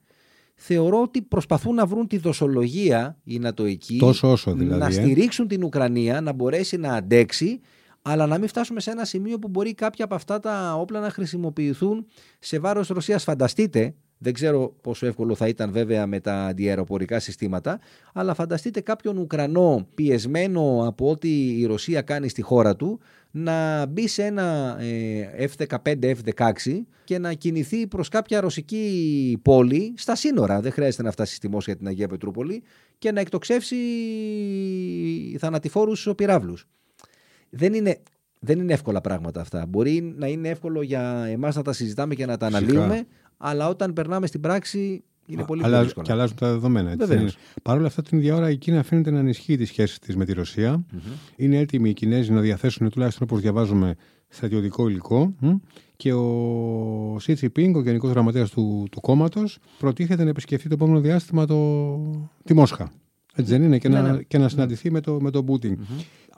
θεωρώ 0.59 1.01
ότι 1.01 1.21
προσπαθούν 1.21 1.75
να 1.75 1.85
βρουν 1.85 2.07
τη 2.07 2.17
δοσολογία 2.17 3.17
οι 3.23 3.39
Νατοικοί 3.39 3.97
Τόσο 3.97 4.31
όσο 4.31 4.53
δηλαδή, 4.53 4.79
να 4.79 4.87
ε. 4.87 4.91
στηρίξουν 4.91 5.47
την 5.47 5.63
Ουκρανία 5.63 6.21
να 6.21 6.33
μπορέσει 6.33 6.77
να 6.77 6.93
αντέξει 6.93 7.59
αλλά 8.01 8.25
να 8.25 8.37
μην 8.37 8.47
φτάσουμε 8.47 8.79
σε 8.79 8.91
ένα 8.91 9.05
σημείο 9.05 9.39
που 9.39 9.47
μπορεί 9.47 9.73
κάποια 9.73 10.05
από 10.05 10.15
αυτά 10.15 10.39
τα 10.39 10.75
όπλα 10.75 10.99
να 10.99 11.09
χρησιμοποιηθούν 11.09 12.05
σε 12.39 12.59
βάρος 12.59 12.87
Ρωσίας. 12.87 13.23
Φανταστείτε 13.23 13.95
δεν 14.17 14.33
ξέρω 14.33 14.75
πόσο 14.81 15.05
εύκολο 15.05 15.35
θα 15.35 15.47
ήταν 15.47 15.71
βέβαια 15.71 16.07
με 16.07 16.19
τα 16.19 16.45
αντιαεροπορικά 16.45 17.19
συστήματα, 17.19 17.79
αλλά 18.13 18.33
φανταστείτε 18.33 18.81
κάποιον 18.81 19.17
Ουκρανό 19.17 19.87
πιεσμένο 19.95 20.87
από 20.87 21.09
ό,τι 21.09 21.59
η 21.59 21.65
Ρωσία 21.65 22.01
κάνει 22.01 22.29
στη 22.29 22.41
χώρα 22.41 22.75
του 22.75 22.99
να 23.31 23.85
μπει 23.85 24.07
σε 24.07 24.23
ένα 24.23 24.77
F-15, 25.39 26.03
ε, 26.03 26.13
F-16 26.13 26.51
και 27.03 27.17
να 27.19 27.33
κινηθεί 27.33 27.87
προς 27.87 28.09
κάποια 28.09 28.39
ρωσική 28.39 29.39
πόλη 29.41 29.93
στα 29.97 30.15
σύνορα. 30.15 30.61
Δεν 30.61 30.71
χρειάζεται 30.71 31.03
να 31.03 31.11
φτάσει 31.11 31.35
στη 31.35 31.49
Μόσχα 31.49 31.75
την 31.75 31.87
Αγία 31.87 32.07
Πετρούπολη 32.07 32.63
και 32.97 33.11
να 33.11 33.19
εκτοξεύσει 33.19 33.77
θανατηφόρους 35.39 36.09
πυράβλους. 36.17 36.67
Δεν 37.49 37.73
είναι, 37.73 38.01
δεν 38.39 38.59
είναι 38.59 38.73
εύκολα 38.73 39.01
πράγματα 39.01 39.41
αυτά. 39.41 39.65
Μπορεί 39.69 40.13
να 40.17 40.27
είναι 40.27 40.49
εύκολο 40.49 40.81
για 40.81 41.25
εμάς 41.29 41.55
να 41.55 41.61
τα 41.61 41.73
συζητάμε 41.73 42.15
και 42.15 42.25
να 42.25 42.37
τα 42.37 42.45
αναλύουμε, 42.45 43.05
αλλά 43.37 43.67
όταν 43.69 43.93
περνάμε 43.93 44.27
στην 44.27 44.41
πράξη 44.41 45.03
είναι 45.27 45.43
πολύ 45.43 45.61
πιο 45.61 45.81
δύσκολο. 45.81 46.05
Και 46.05 46.11
αλλάζουν 46.11 46.35
τα 46.35 46.51
δεδομένα. 46.51 46.91
Έτσι. 46.91 47.37
Παρ' 47.63 47.77
όλα 47.77 47.87
αυτά, 47.87 48.01
την 48.01 48.17
ίδια 48.17 48.35
ώρα 48.35 48.49
η 48.49 48.57
Κίνα 48.57 48.83
φαίνεται 48.83 49.11
να 49.11 49.19
ενισχύει 49.19 49.57
τις 49.57 49.67
σχέσεις 49.67 49.99
της 49.99 50.15
με 50.15 50.25
τη 50.25 50.33
ρωσια 50.33 50.85
Είναι 51.35 51.57
έτοιμοι 51.57 51.89
οι 51.89 51.93
Κινέζοι 51.93 52.31
να 52.31 52.41
διαθέσουν 52.41 52.89
τουλάχιστον 52.89 53.27
όπως 53.29 53.41
διαβάζουμε 53.41 53.95
στρατιωτικό 54.27 54.89
υλικό. 54.89 55.33
Και 55.95 56.13
ο 56.13 57.17
Σι 57.19 57.33
Τσιπίνγκ, 57.33 57.75
ο 57.75 57.81
Γενικός 57.81 58.11
Γραμματέας 58.11 58.49
του, 58.49 58.87
του 58.91 59.01
κόμματος, 59.01 59.57
προτίθεται 59.77 60.23
να 60.23 60.29
επισκεφθεί 60.29 60.67
το 60.67 60.73
επόμενο 60.73 60.99
διάστημα 60.99 61.45
το... 61.45 62.29
τη 62.43 62.53
Μόσχα. 62.53 62.91
Έτσι 63.35 63.51
δεν 63.51 63.63
είναι, 63.63 63.77
και, 63.77 63.89
ναι, 63.89 64.01
να, 64.01 64.11
ναι. 64.11 64.21
και 64.21 64.37
να 64.37 64.49
συναντηθεί 64.49 64.91
με, 64.91 65.01
το, 65.01 65.21
με 65.21 65.31
τον 65.31 65.45
Πούτιν. 65.45 65.79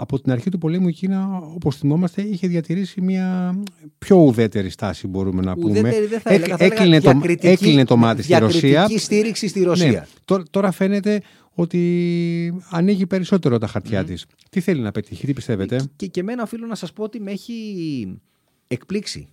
Από 0.01 0.19
την 0.21 0.31
αρχή 0.31 0.49
του 0.49 0.57
πολέμου 0.57 0.87
η 0.87 0.93
Κίνα, 0.93 1.37
όπως 1.37 1.75
θυμόμαστε, 1.77 2.21
είχε 2.21 2.47
διατηρήσει 2.47 3.01
μια 3.01 3.55
πιο 3.97 4.17
ουδέτερη 4.17 4.69
στάση, 4.69 5.07
μπορούμε 5.07 5.41
να 5.41 5.53
πούμε. 5.53 5.79
Ουδέτερη 5.79 6.05
δεν 6.05 6.19
θα 6.19 6.33
έλεγα, 6.33 6.57
θα 6.57 6.65
έκλεινε, 6.65 6.83
έλεγα 6.95 7.01
το, 7.01 7.19
διακριτική- 7.19 7.47
έκλεινε 7.47 7.85
το 7.85 7.97
μάτι 7.97 8.23
στη 8.23 8.37
Ρωσία. 8.37 8.59
Διακριτική 8.69 8.99
στήριξη 8.99 9.47
στη 9.47 9.63
Ρωσία. 9.63 9.91
Ναι. 9.91 10.05
Τώρα, 10.25 10.43
τώρα 10.49 10.71
φαίνεται 10.71 11.21
ότι 11.53 12.61
ανοίγει 12.69 13.05
περισσότερο 13.07 13.57
τα 13.57 13.67
χαρτιά 13.67 14.03
της. 14.03 14.25
Τι 14.49 14.59
θέλει 14.59 14.81
να 14.81 14.91
πετύχει, 14.91 15.25
τι 15.25 15.33
πιστεύετε; 15.33 15.89
Και, 15.95 16.07
και 16.07 16.19
εμένα 16.19 16.43
οφείλω 16.43 16.65
να 16.65 16.75
σας 16.75 16.93
πω 16.93 17.03
ότι 17.03 17.19
με 17.19 17.31
έχει 17.31 18.21
εκπλήξει 18.67 19.27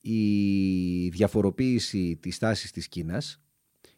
η 0.00 0.18
διαφοροποίηση 1.08 2.18
της 2.20 2.38
τάσης 2.38 2.70
της 2.70 2.88
Κίνας 2.88 3.40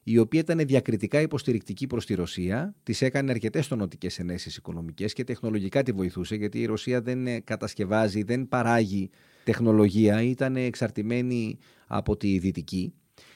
η 0.02 0.18
οποία 0.18 0.40
ήταν 0.40 0.58
διακριτικά 0.66 1.20
υποστηρικτική 1.20 1.86
προς 1.86 2.06
τη 2.06 2.14
Ρωσία, 2.14 2.74
της 2.82 3.02
έκανε 3.02 3.30
αρκετές 3.30 3.68
τονωτικές 3.68 4.18
ενέσεις 4.18 4.56
οικονομικές 4.56 5.12
και 5.12 5.24
τεχνολογικά 5.24 5.82
τη 5.82 5.92
βοηθούσε 5.92 6.34
γιατί 6.34 6.60
η 6.60 6.64
Ρωσία 6.66 7.00
δεν 7.00 7.26
ε, 7.26 7.40
κατασκευάζει, 7.40 8.22
δεν 8.22 8.48
παράγει 8.48 9.10
τεχνολογία, 9.44 10.22
ήταν 10.22 10.56
εξαρτημένη 10.56 11.58
από 11.86 12.16
τη 12.16 12.38
Δυτική. 12.38 12.92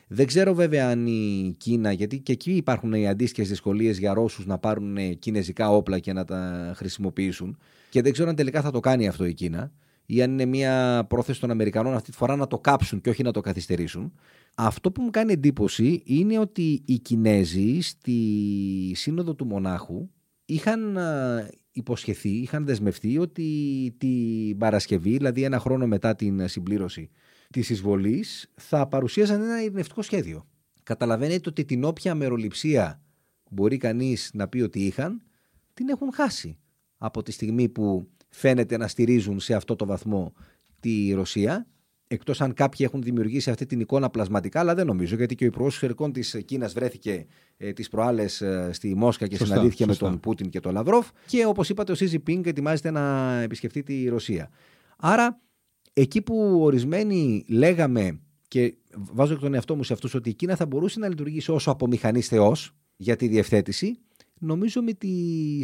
Δεν 0.08 0.26
ξέρω 0.26 0.54
βέβαια 0.54 0.88
αν 0.88 1.06
η 1.06 1.54
Κίνα, 1.58 1.92
γιατί 1.92 2.18
και 2.18 2.32
εκεί 2.32 2.52
υπάρχουν 2.52 2.92
οι 2.92 3.08
αντίστοιχες 3.08 3.48
δυσκολίες 3.48 3.98
για 3.98 4.14
Ρώσους 4.14 4.46
να 4.46 4.58
πάρουν 4.58 4.96
ε, 4.96 5.12
κινέζικα 5.12 5.70
όπλα 5.70 5.98
και 5.98 6.12
να 6.12 6.24
τα 6.24 6.72
χρησιμοποιήσουν. 6.76 7.58
Και 7.90 8.02
δεν 8.02 8.12
ξέρω 8.12 8.28
αν 8.28 8.36
τελικά 8.36 8.60
θα 8.60 8.70
το 8.70 8.80
κάνει 8.80 9.08
αυτό 9.08 9.24
η 9.24 9.34
Κίνα 9.34 9.72
ή 10.06 10.22
αν 10.22 10.30
είναι 10.30 10.44
μια 10.44 11.04
πρόθεση 11.08 11.40
των 11.40 11.50
Αμερικανών 11.50 11.94
αυτή 11.94 12.10
τη 12.10 12.16
φορά 12.16 12.36
να 12.36 12.46
το 12.46 12.58
κάψουν 12.58 13.00
και 13.00 13.10
όχι 13.10 13.22
να 13.22 13.32
το 13.32 13.40
καθυστερήσουν. 13.40 14.12
Αυτό 14.54 14.92
που 14.92 15.02
μου 15.02 15.10
κάνει 15.10 15.32
εντύπωση 15.32 16.02
είναι 16.04 16.38
ότι 16.38 16.82
οι 16.84 16.98
Κινέζοι 16.98 17.80
στη 17.80 18.92
Σύνοδο 18.94 19.34
του 19.34 19.46
Μονάχου 19.46 20.08
είχαν 20.44 20.98
α, 20.98 21.50
υποσχεθεί, 21.72 22.28
είχαν 22.28 22.64
δεσμευτεί 22.64 23.18
ότι 23.18 23.48
την 23.98 24.58
Παρασκευή, 24.58 25.16
δηλαδή 25.16 25.42
ένα 25.42 25.58
χρόνο 25.58 25.86
μετά 25.86 26.14
την 26.14 26.48
συμπλήρωση 26.48 27.10
της 27.50 27.70
εισβολής, 27.70 28.50
θα 28.54 28.86
παρουσίαζαν 28.88 29.42
ένα 29.42 29.62
ειρηνευτικό 29.62 30.02
σχέδιο. 30.02 30.46
Καταλαβαίνετε 30.82 31.48
ότι 31.48 31.64
την 31.64 31.84
όποια 31.84 32.12
αμεροληψία 32.12 33.02
μπορεί 33.50 33.76
κανείς 33.76 34.30
να 34.34 34.48
πει 34.48 34.60
ότι 34.60 34.86
είχαν, 34.86 35.22
την 35.74 35.88
έχουν 35.88 36.12
χάσει 36.12 36.58
από 36.98 37.22
τη 37.22 37.32
στιγμή 37.32 37.68
που 37.68 38.08
φαίνεται 38.28 38.76
να 38.76 38.88
στηρίζουν 38.88 39.40
σε 39.40 39.54
αυτό 39.54 39.76
το 39.76 39.86
βαθμό 39.86 40.32
τη 40.80 41.12
Ρωσία. 41.12 41.66
Εκτός 42.06 42.40
αν 42.40 42.54
κάποιοι 42.54 42.86
έχουν 42.88 43.02
δημιουργήσει 43.02 43.50
αυτή 43.50 43.66
την 43.66 43.80
εικόνα 43.80 44.10
πλασματικά, 44.10 44.60
αλλά 44.60 44.74
δεν 44.74 44.86
νομίζω, 44.86 45.16
γιατί 45.16 45.34
και 45.34 45.44
ο 45.44 45.46
Υπουργός 45.46 45.72
Εξωτερικών 45.72 46.12
της 46.12 46.42
Κίνας 46.44 46.72
βρέθηκε 46.72 47.26
ε, 47.56 47.72
τις 47.72 47.88
προάλλες 47.88 48.42
στη 48.70 48.94
Μόσχα 48.94 49.26
και 49.26 49.36
Σωστά, 49.36 49.54
συναντήθηκε 49.54 49.84
σωστά. 49.84 50.04
με 50.04 50.10
τον 50.10 50.20
Πούτιν 50.20 50.50
και 50.50 50.60
τον 50.60 50.72
Λαυρόφ. 50.72 51.08
Και 51.26 51.46
όπως 51.46 51.68
είπατε, 51.68 51.92
ο 51.92 51.94
Σίζι 51.94 52.18
Πίνγκ 52.18 52.46
ετοιμάζεται 52.46 52.90
να 52.90 53.34
επισκεφτεί 53.40 53.82
τη 53.82 54.08
Ρωσία. 54.08 54.50
Άρα, 54.98 55.40
εκεί 55.92 56.22
που 56.22 56.58
ορισμένοι 56.62 57.44
λέγαμε 57.48 58.20
και 58.48 58.76
βάζω 58.94 59.34
και 59.34 59.40
τον 59.40 59.54
εαυτό 59.54 59.76
μου 59.76 59.82
σε 59.82 59.92
αυτούς 59.92 60.14
ότι 60.14 60.28
η 60.28 60.34
Κίνα 60.34 60.56
θα 60.56 60.66
μπορούσε 60.66 60.98
να 60.98 61.08
λειτουργήσει 61.08 61.50
όσο 61.50 61.70
απομηχανής 61.70 62.28
Θεός 62.28 62.74
για 62.96 63.16
τη 63.16 63.28
διευθέτηση, 63.28 63.98
νομίζω 64.38 64.82
με 64.82 64.92
τη 64.92 65.10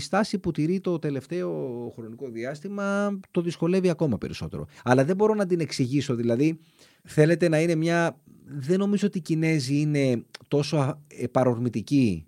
στάση 0.00 0.38
που 0.38 0.50
τηρεί 0.50 0.80
το 0.80 0.98
τελευταίο 0.98 1.50
χρονικό 1.96 2.28
διάστημα 2.28 3.18
το 3.30 3.40
δυσκολεύει 3.40 3.88
ακόμα 3.90 4.18
περισσότερο. 4.18 4.66
Αλλά 4.84 5.04
δεν 5.04 5.16
μπορώ 5.16 5.34
να 5.34 5.46
την 5.46 5.60
εξηγήσω. 5.60 6.14
Δηλαδή, 6.14 6.58
θέλετε 7.04 7.48
να 7.48 7.60
είναι 7.60 7.74
μια. 7.74 8.20
Δεν 8.44 8.78
νομίζω 8.78 9.06
ότι 9.06 9.18
οι 9.18 9.20
Κινέζοι 9.20 9.80
είναι 9.80 10.24
τόσο 10.48 10.76
α- 10.76 10.98
ε, 11.06 11.26
παρορμητικοί 11.26 12.24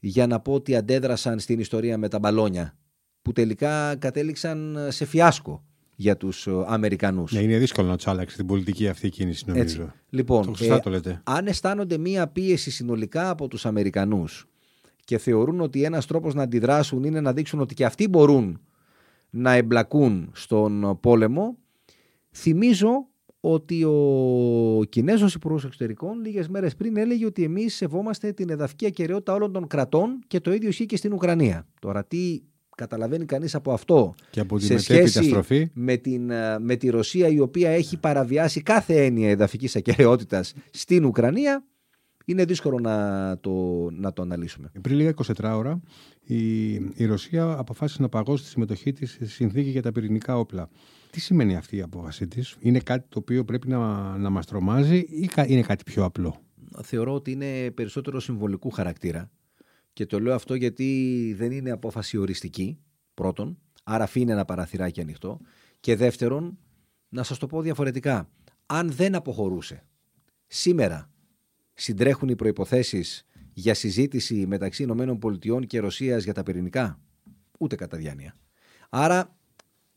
για 0.00 0.26
να 0.26 0.40
πω 0.40 0.52
ότι 0.52 0.76
αντέδρασαν 0.76 1.38
στην 1.38 1.58
ιστορία 1.58 1.98
με 1.98 2.08
τα 2.08 2.18
μπαλόνια 2.18 2.76
που 3.22 3.32
τελικά 3.32 3.96
κατέληξαν 3.96 4.78
σε 4.88 5.04
φιάσκο 5.04 5.64
για 5.96 6.16
τους 6.16 6.46
ε, 6.46 6.52
Αμερικανούς. 6.66 7.32
Ναι, 7.32 7.40
είναι 7.40 7.58
δύσκολο 7.58 7.88
να 7.88 7.96
τους 7.96 8.06
άλλαξει 8.06 8.36
την 8.36 8.46
πολιτική 8.46 8.88
αυτή 8.88 9.06
η 9.06 9.10
κίνηση, 9.10 9.44
νομίζω. 9.46 9.82
Έτσι. 9.82 9.92
Λοιπόν, 10.10 10.46
Το 10.46 10.54
σωστά 10.54 10.80
το 10.80 10.90
λέτε. 10.90 11.20
αν 11.24 11.46
αισθάνονται 11.46 11.98
μία 11.98 12.26
πίεση 12.28 12.70
συνολικά 12.70 13.30
από 13.30 13.48
τους 13.48 13.66
Αμερικανούς 13.66 14.46
και 15.06 15.18
θεωρούν 15.18 15.60
ότι 15.60 15.82
ένας 15.82 16.06
τρόπος 16.06 16.34
να 16.34 16.42
αντιδράσουν 16.42 17.04
είναι 17.04 17.20
να 17.20 17.32
δείξουν 17.32 17.60
ότι 17.60 17.74
και 17.74 17.84
αυτοί 17.84 18.08
μπορούν 18.08 18.60
να 19.30 19.52
εμπλακούν 19.52 20.30
στον 20.32 20.98
πόλεμο, 21.00 21.58
θυμίζω 22.32 23.08
ότι 23.40 23.84
ο 23.84 24.82
Κινέζος 24.88 25.34
Υπουργός 25.34 25.64
Εξωτερικών 25.64 26.20
λίγες 26.20 26.48
μέρες 26.48 26.76
πριν 26.76 26.96
έλεγε 26.96 27.26
ότι 27.26 27.42
εμείς 27.42 27.74
σεβόμαστε 27.74 28.32
την 28.32 28.50
εδαφική 28.50 28.86
ακεραιότητα 28.86 29.34
όλων 29.34 29.52
των 29.52 29.66
κρατών 29.66 30.18
και 30.26 30.40
το 30.40 30.52
ίδιο 30.52 30.68
ισχύει 30.68 30.86
και 30.86 30.96
στην 30.96 31.12
Ουκρανία. 31.12 31.66
Τώρα 31.80 32.04
τι 32.04 32.40
καταλαβαίνει 32.76 33.24
κανείς 33.24 33.54
από 33.54 33.72
αυτό 33.72 34.14
Και 34.30 34.40
από 34.40 34.58
τη 34.58 34.64
σε 34.64 34.74
μετέπειτα 34.74 35.08
σχέση 35.08 35.28
στροφή; 35.28 35.70
με, 35.72 35.96
την, 35.96 36.30
ε, 36.30 36.58
με 36.58 36.76
τη 36.76 36.88
Ρωσία 36.88 37.28
η 37.28 37.40
οποία 37.40 37.70
έχει 37.70 37.96
παραβιάσει 37.96 38.62
κάθε 38.62 39.04
έννοια 39.04 39.30
εδαφικής 39.30 39.76
ακεραιότητας 39.76 40.54
στην 40.70 41.04
Ουκρανία; 41.04 41.64
Είναι 42.28 42.44
δύσκολο 42.44 42.78
να 42.78 43.38
το, 43.40 43.50
να 43.90 44.12
το 44.12 44.22
αναλύσουμε. 44.22 44.70
Πριν 44.80 44.96
λίγα 44.96 45.14
24 45.26 45.52
ώρα, 45.56 45.80
η, 46.20 46.72
η 46.74 47.04
Ρωσία 47.04 47.58
αποφάσισε 47.58 48.02
να 48.02 48.08
παγώσει 48.08 48.42
τη 48.42 48.48
συμμετοχή 48.48 48.92
της 48.92 49.10
στη 49.12 49.26
συνθήκη 49.26 49.70
για 49.70 49.82
τα 49.82 49.92
πυρηνικά 49.92 50.38
όπλα. 50.38 50.68
Τι 51.10 51.20
σημαίνει 51.20 51.56
αυτή 51.56 51.76
η 51.76 51.82
απόφαση 51.82 52.28
της, 52.28 52.56
Είναι 52.60 52.78
κάτι 52.78 53.06
το 53.08 53.18
οποίο 53.18 53.44
πρέπει 53.44 53.68
να, 53.68 54.16
να 54.16 54.30
μας 54.30 54.46
τρομάζει 54.46 54.96
ή 54.96 55.26
κα- 55.26 55.46
είναι 55.48 55.62
κάτι 55.62 55.84
πιο 55.84 56.04
απλό; 56.04 56.36
Θεωρώ 56.82 57.14
ότι 57.14 57.30
είναι 57.30 57.70
περισσότερο 57.70 58.20
συμβολικού 58.20 58.70
χαρακτήρα 58.70 59.30
και 59.92 60.06
το 60.06 60.20
λέω 60.20 60.34
αυτό 60.34 60.54
γιατί 60.54 61.34
δεν 61.38 61.50
είναι 61.52 61.70
απόφαση 61.70 62.16
οριστική 62.16 62.78
πρώτον, 63.14 63.58
άρα 63.84 64.04
αφήνει 64.04 64.30
ένα 64.30 64.44
παραθυράκι 64.44 65.00
ανοιχτό 65.00 65.40
και 65.80 65.96
δεύτερον, 65.96 66.58
να 67.08 67.22
σας 67.22 67.38
το 67.38 67.46
πω 67.46 67.62
διαφορετικά, 67.62 68.28
αν 68.66 68.90
δεν 68.90 69.14
αποχωρούσε 69.14 69.84
σήμερα 70.46 71.10
συντρέχουν 71.76 72.28
οι 72.28 72.36
προϋποθέσεις 72.36 73.26
για 73.52 73.74
συζήτηση 73.74 74.46
μεταξύ 74.46 74.82
Ηνωμένων 74.82 75.18
Πολιτειών 75.18 75.66
και 75.66 75.78
Ρωσίας 75.78 76.24
για 76.24 76.32
τα 76.34 76.42
πυρηνικά; 76.42 77.00
Ούτε 77.58 77.76
κατά 77.76 77.96
διάνοια. 77.96 78.36
Άρα 78.88 79.36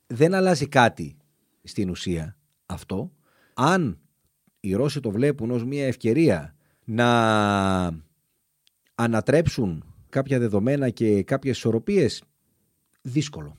δεν 0.08 0.34
αλλάζει 0.34 0.68
κάτι 0.68 1.18
στην 1.64 1.90
ουσία 1.90 2.38
αυτό. 2.66 3.12
Αν 3.54 4.00
οι 4.60 4.74
Ρώσοι 4.74 5.00
το 5.00 5.12
βλέπουν 5.12 5.52
ως 5.52 5.66
μια 5.66 5.86
ευκαιρία 5.88 6.56
να 6.84 7.08
ανατρέψουν 8.96 9.84
κάποια 10.10 10.40
δεδομένα 10.40 10.90
και 10.90 11.24
κάποιες 11.24 11.58
ισορροπίες, 11.58 12.24
δύσκολο. 13.02 13.58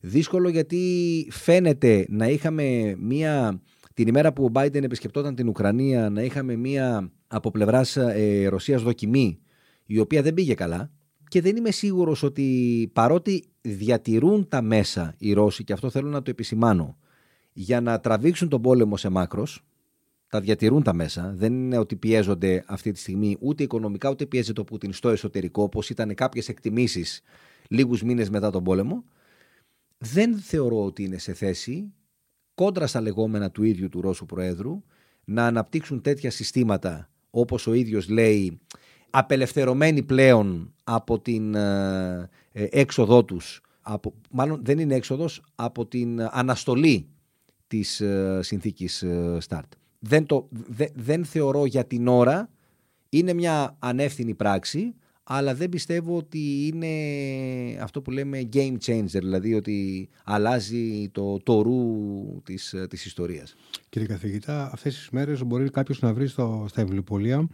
Δύσκολο 0.00 0.48
γιατί 0.48 1.28
φαίνεται 1.30 2.06
να 2.08 2.28
είχαμε 2.28 2.94
μία, 2.98 3.62
την 3.94 4.08
ημέρα 4.08 4.32
που 4.32 4.44
ο 4.44 4.50
Biden 4.54 4.82
επισκεπτόταν 4.82 5.34
την 5.34 5.48
Ουκρανία, 5.48 6.10
να 6.10 6.22
είχαμε 6.22 6.56
μία 6.56 7.10
από 7.26 7.50
πλευράς 7.50 7.96
ε, 7.96 8.46
Ρωσίας 8.48 8.82
δοκιμή, 8.82 9.38
η 9.86 9.98
οποία 9.98 10.22
δεν 10.22 10.34
πήγε 10.34 10.54
καλά 10.54 10.90
και 11.28 11.40
δεν 11.40 11.56
είμαι 11.56 11.70
σίγουρος 11.70 12.22
ότι 12.22 12.90
παρότι 12.92 13.44
διατηρούν 13.60 14.48
τα 14.48 14.62
μέσα 14.62 15.14
οι 15.18 15.32
Ρώσοι, 15.32 15.64
και 15.64 15.72
αυτό 15.72 15.90
θέλω 15.90 16.08
να 16.08 16.22
το 16.22 16.30
επισημάνω, 16.30 16.98
για 17.52 17.80
να 17.80 18.00
τραβήξουν 18.00 18.48
τον 18.48 18.62
πόλεμο 18.62 18.96
σε 18.96 19.08
μάκρος, 19.08 19.64
τα 20.28 20.40
διατηρούν 20.40 20.82
τα 20.82 20.94
μέσα. 20.94 21.34
Δεν 21.36 21.52
είναι 21.52 21.78
ότι 21.78 21.96
πιέζονται 21.96 22.64
αυτή 22.66 22.92
τη 22.92 22.98
στιγμή 22.98 23.36
ούτε 23.40 23.62
οικονομικά 23.62 24.10
ούτε 24.10 24.26
πιέζεται 24.26 24.60
ο 24.60 24.64
Πούτιν 24.64 24.92
στο 24.92 25.08
εσωτερικό, 25.08 25.62
όπως 25.62 25.90
ήταν 25.90 26.14
κάποιες 26.14 26.48
εκτιμήσεις 26.48 27.22
λίγους 27.68 28.02
μήνες 28.02 28.30
μετά 28.30 28.50
τον 28.50 28.64
πόλεμο. 28.64 29.04
Δεν 29.98 30.34
θεωρώ 30.38 30.84
ότι 30.84 31.02
είναι 31.02 31.18
σε 31.18 31.32
θέση, 31.32 31.92
κόντρα 32.54 32.86
στα 32.86 33.00
λεγόμενα 33.00 33.50
του 33.50 33.62
ίδιου 33.62 33.88
του 33.88 34.00
Ρώσου 34.00 34.26
Προέδρου, 34.26 34.82
να 35.24 35.46
αναπτύξουν 35.46 36.00
τέτοια 36.00 36.30
συστήματα 36.30 37.10
όπως 37.30 37.66
ο 37.66 37.72
ίδιος 37.72 38.08
λέει 38.08 38.60
απελευθερωμένοι 39.10 40.02
πλέον 40.02 40.74
από 40.84 41.20
την 41.20 41.54
ε, 41.54 42.30
ε, 42.52 42.66
έξοδό 42.70 43.24
τους 43.24 43.60
από, 43.82 44.14
μάλλον 44.30 44.60
δεν 44.64 44.78
είναι 44.78 44.94
έξοδος 44.94 45.42
από 45.54 45.86
την 45.86 46.20
αναστολή 46.30 47.08
της 47.66 48.00
ε, 48.00 48.40
συνθήκης 48.42 49.02
ε, 49.02 49.38
START. 49.48 49.60
Δεν, 49.98 50.26
το, 50.26 50.48
δε- 50.50 50.88
δεν 50.94 51.24
θεωρώ 51.24 51.66
για 51.66 51.84
την 51.86 52.08
ώρα 52.08 52.50
είναι 53.08 53.32
μια 53.32 53.76
ανεύθυνη 53.78 54.34
πράξη 54.34 54.94
αλλά 55.24 55.54
δεν 55.54 55.68
πιστεύω 55.68 56.16
ότι 56.16 56.66
είναι 56.66 56.94
αυτό 57.80 58.02
που 58.02 58.10
λέμε 58.10 58.48
game 58.52 58.76
changer 58.86 59.04
δηλαδή 59.04 59.54
ότι 59.54 60.08
αλλάζει 60.24 61.08
το, 61.12 61.38
το 61.42 61.62
ρου 61.62 62.42
της, 62.44 62.72
ε, 62.72 62.86
της 62.86 63.04
ιστορίας. 63.04 63.54
Κύριε 63.88 64.08
καθηγητά, 64.08 64.70
αυτές 64.72 64.94
τις 64.94 65.10
μέρες 65.10 65.44
μπορεί 65.44 65.70
κάποιος 65.70 66.00
να 66.00 66.14
βρει 66.14 66.26
στο, 66.26 66.64
στα 66.68 66.82
βιβλιοπολία 66.82 67.48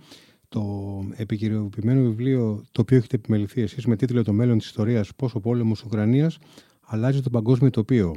το 0.49 1.05
επικυριοποιημένο 1.17 2.03
βιβλίο 2.03 2.65
το 2.73 2.81
οποίο 2.81 2.97
έχετε 2.97 3.17
επιμεληθεί 3.17 3.61
εσείς 3.61 3.87
με 3.87 3.97
τίτλο 3.97 4.23
Το 4.25 4.33
μέλλον 4.33 4.59
της 4.59 4.67
ιστορίας, 4.67 5.15
Πώ 5.15 5.31
ο 5.33 5.41
πόλεμος 5.41 5.83
Ουκρανίας 5.83 6.39
αλλάζει 6.81 7.21
το 7.21 7.31
παγκόσμιο 7.31 7.71
τοπίο. 7.71 8.15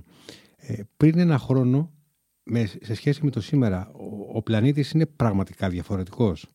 Ε, 0.57 0.81
πριν 0.97 1.19
ένα 1.19 1.37
χρόνο, 1.37 1.91
με, 2.43 2.65
σε 2.81 2.93
σχέση 2.93 3.23
με 3.23 3.31
το 3.31 3.41
σήμερα, 3.41 3.91
ο, 3.93 4.37
ο 4.37 4.41
πλανήτης 4.41 4.91
είναι 4.91 5.05
πραγματικά 5.05 5.69
διαφορετικός. 5.69 6.47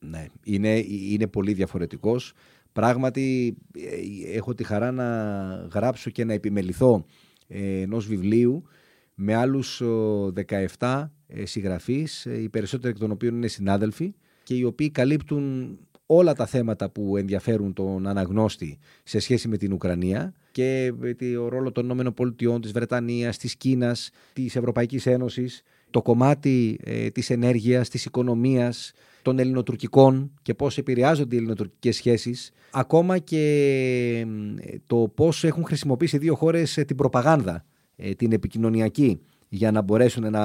Ναι, 0.00 0.26
είναι, 0.44 0.84
είναι 0.86 1.26
πολύ 1.26 1.52
διαφορετικός. 1.52 2.32
Πράγματι 2.72 3.56
ε, 3.76 4.36
έχω 4.36 4.54
τη 4.54 4.64
χαρά 4.64 4.90
να 4.90 5.04
γράψω 5.72 6.10
και 6.10 6.24
να 6.24 6.32
επιμεληθώ 6.32 7.04
ε, 7.48 7.80
ενός 7.80 8.06
βιβλίου 8.06 8.62
με 9.14 9.34
άλλους 9.34 9.82
17 10.78 11.08
ε, 11.26 11.44
συγγραφείς, 11.44 12.24
οι 12.24 12.48
περισσότεροι 12.48 12.92
εκ 12.92 12.98
των 12.98 13.10
οποίων 13.10 13.34
είναι 13.34 13.46
συνάδελφοι 13.46 14.14
και 14.42 14.54
οι 14.54 14.64
οποίοι 14.64 14.90
καλύπτουν 14.90 15.78
όλα 16.06 16.34
τα 16.34 16.46
θέματα 16.46 16.90
που 16.90 17.16
ενδιαφέρουν 17.16 17.72
τον 17.72 18.06
αναγνώστη 18.06 18.78
σε 19.02 19.18
σχέση 19.18 19.48
με 19.48 19.56
την 19.56 19.72
Ουκρανία 19.72 20.34
και 20.50 20.92
ο 21.40 21.48
ρόλο 21.48 21.72
των 21.72 21.98
ΗΠΑ, 21.98 22.60
της 22.60 22.72
Βρετανίας, 22.72 23.36
της 23.36 23.56
Κίνας, 23.56 24.10
της 24.32 24.56
Ευρωπαϊκής 24.56 25.06
Ένωσης, 25.06 25.62
το 25.90 26.02
κομμάτι 26.02 26.78
ε, 26.84 27.10
της 27.10 27.30
ενέργειας, 27.30 27.88
της 27.88 28.04
οικονομίας, 28.04 28.92
των 29.22 29.38
ελληνοτουρκικών 29.38 30.32
και 30.42 30.54
πώς 30.54 30.78
επηρεάζονται 30.78 31.34
οι 31.34 31.38
ελληνοτουρκικές 31.38 31.96
σχέσεις, 31.96 32.52
ακόμα 32.70 33.18
και 33.18 34.26
το 34.86 35.12
πώς 35.14 35.44
έχουν 35.44 35.64
χρησιμοποιήσει 35.64 36.18
δύο 36.18 36.34
χώρες 36.34 36.76
ε, 36.76 36.84
την 36.84 36.96
προπαγάνδα, 36.96 37.64
ε, 37.96 38.12
την 38.14 38.32
επικοινωνιακή, 38.32 39.20
για 39.52 39.70
να 39.70 39.82
μπορέσουν 39.82 40.30
να 40.30 40.44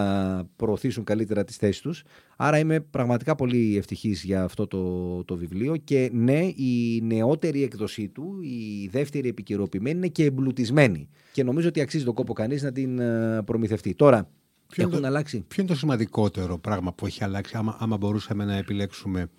προωθήσουν 0.56 1.04
καλύτερα 1.04 1.44
τις 1.44 1.58
θέσεις 1.58 1.82
τους. 1.82 2.04
Άρα 2.36 2.60
είμαι 2.60 2.80
πραγματικά 2.80 3.36
πολύ 3.36 3.78
ευτυχής 3.78 4.24
για 4.24 4.44
αυτό 4.44 4.68
το, 4.68 5.24
το 5.24 5.38
βιβλίο 5.38 5.76
και 5.76 6.10
ναι, 6.14 6.40
η 6.56 7.02
νεότερη 7.04 7.64
έκδοσή 7.64 8.08
του, 8.08 8.40
η 8.42 8.88
δεύτερη 8.92 9.28
επικαιροποιημένη 9.28 9.98
είναι 9.98 10.08
και 10.08 10.24
εμπλουτισμένη 10.26 11.10
και 11.32 11.44
νομίζω 11.44 11.68
ότι 11.68 11.82
αξίζει 11.82 12.04
τον 12.04 12.14
κόπο 12.14 12.34
κανείς 12.34 12.64
να 12.64 12.72
την 12.72 13.00
προμηθευτεί. 13.46 13.96
Τώρα, 13.96 14.30
Ποιο 14.76 14.84
έχουν 14.84 14.94
είναι 14.94 15.02
το, 15.02 15.08
αλλάξει. 15.08 15.46
Ποιο 15.48 15.64
είναι 15.64 15.72
το 15.72 15.78
σημαντικότερο 15.78 16.58
πράγμα 16.58 16.94
που 16.94 17.06
έχει 17.06 17.24
αλλάξει, 17.24 17.58
άμα, 17.58 17.78
άμα 17.80 17.98
μπορούσαμε 17.98 18.46
να 18.46 18.56
επιλέξουμε 18.56 19.30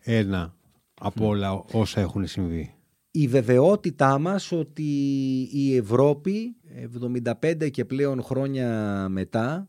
ένα 0.00 0.54
από 0.94 1.26
όλα 1.26 1.64
όσα 1.72 2.00
έχουν 2.00 2.26
συμβεί; 2.26 2.74
Η 3.10 3.28
βεβαιότητά 3.28 4.18
μας 4.18 4.52
ότι 4.52 4.82
η 5.52 5.76
Ευρώπη 5.76 6.56
75 7.42 7.70
και 7.70 7.84
πλέον 7.84 8.22
χρόνια 8.22 8.68
μετά, 9.08 9.68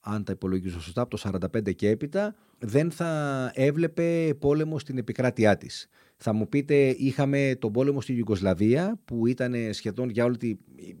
αν 0.00 0.24
τα 0.24 0.32
υπολογίζω 0.32 0.80
σωστά, 0.80 1.02
από 1.02 1.16
το 1.16 1.30
45 1.54 1.74
και 1.74 1.88
έπειτα, 1.88 2.34
δεν 2.58 2.90
θα 2.90 3.50
έβλεπε 3.54 4.34
πόλεμο 4.38 4.78
στην 4.78 4.98
επικράτειά 4.98 5.56
της. 5.56 5.88
Θα 6.16 6.32
μου 6.32 6.48
πείτε, 6.48 6.74
είχαμε 6.98 7.56
τον 7.58 7.72
πόλεμο 7.72 8.00
στη 8.00 8.12
Ιουγκοσλαβία 8.12 9.00
που 9.04 9.26
ήταν 9.26 9.54
σχεδόν 9.70 10.08
για, 10.08 10.24
όλη 10.24 10.36
τη, 10.36 10.56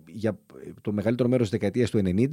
για 0.06 0.38
το 0.80 0.92
μεγαλύτερο 0.92 1.28
μέρος 1.28 1.50
της 1.50 1.58
δεκαετίας 1.58 1.90
του 1.90 2.02
90 2.04 2.28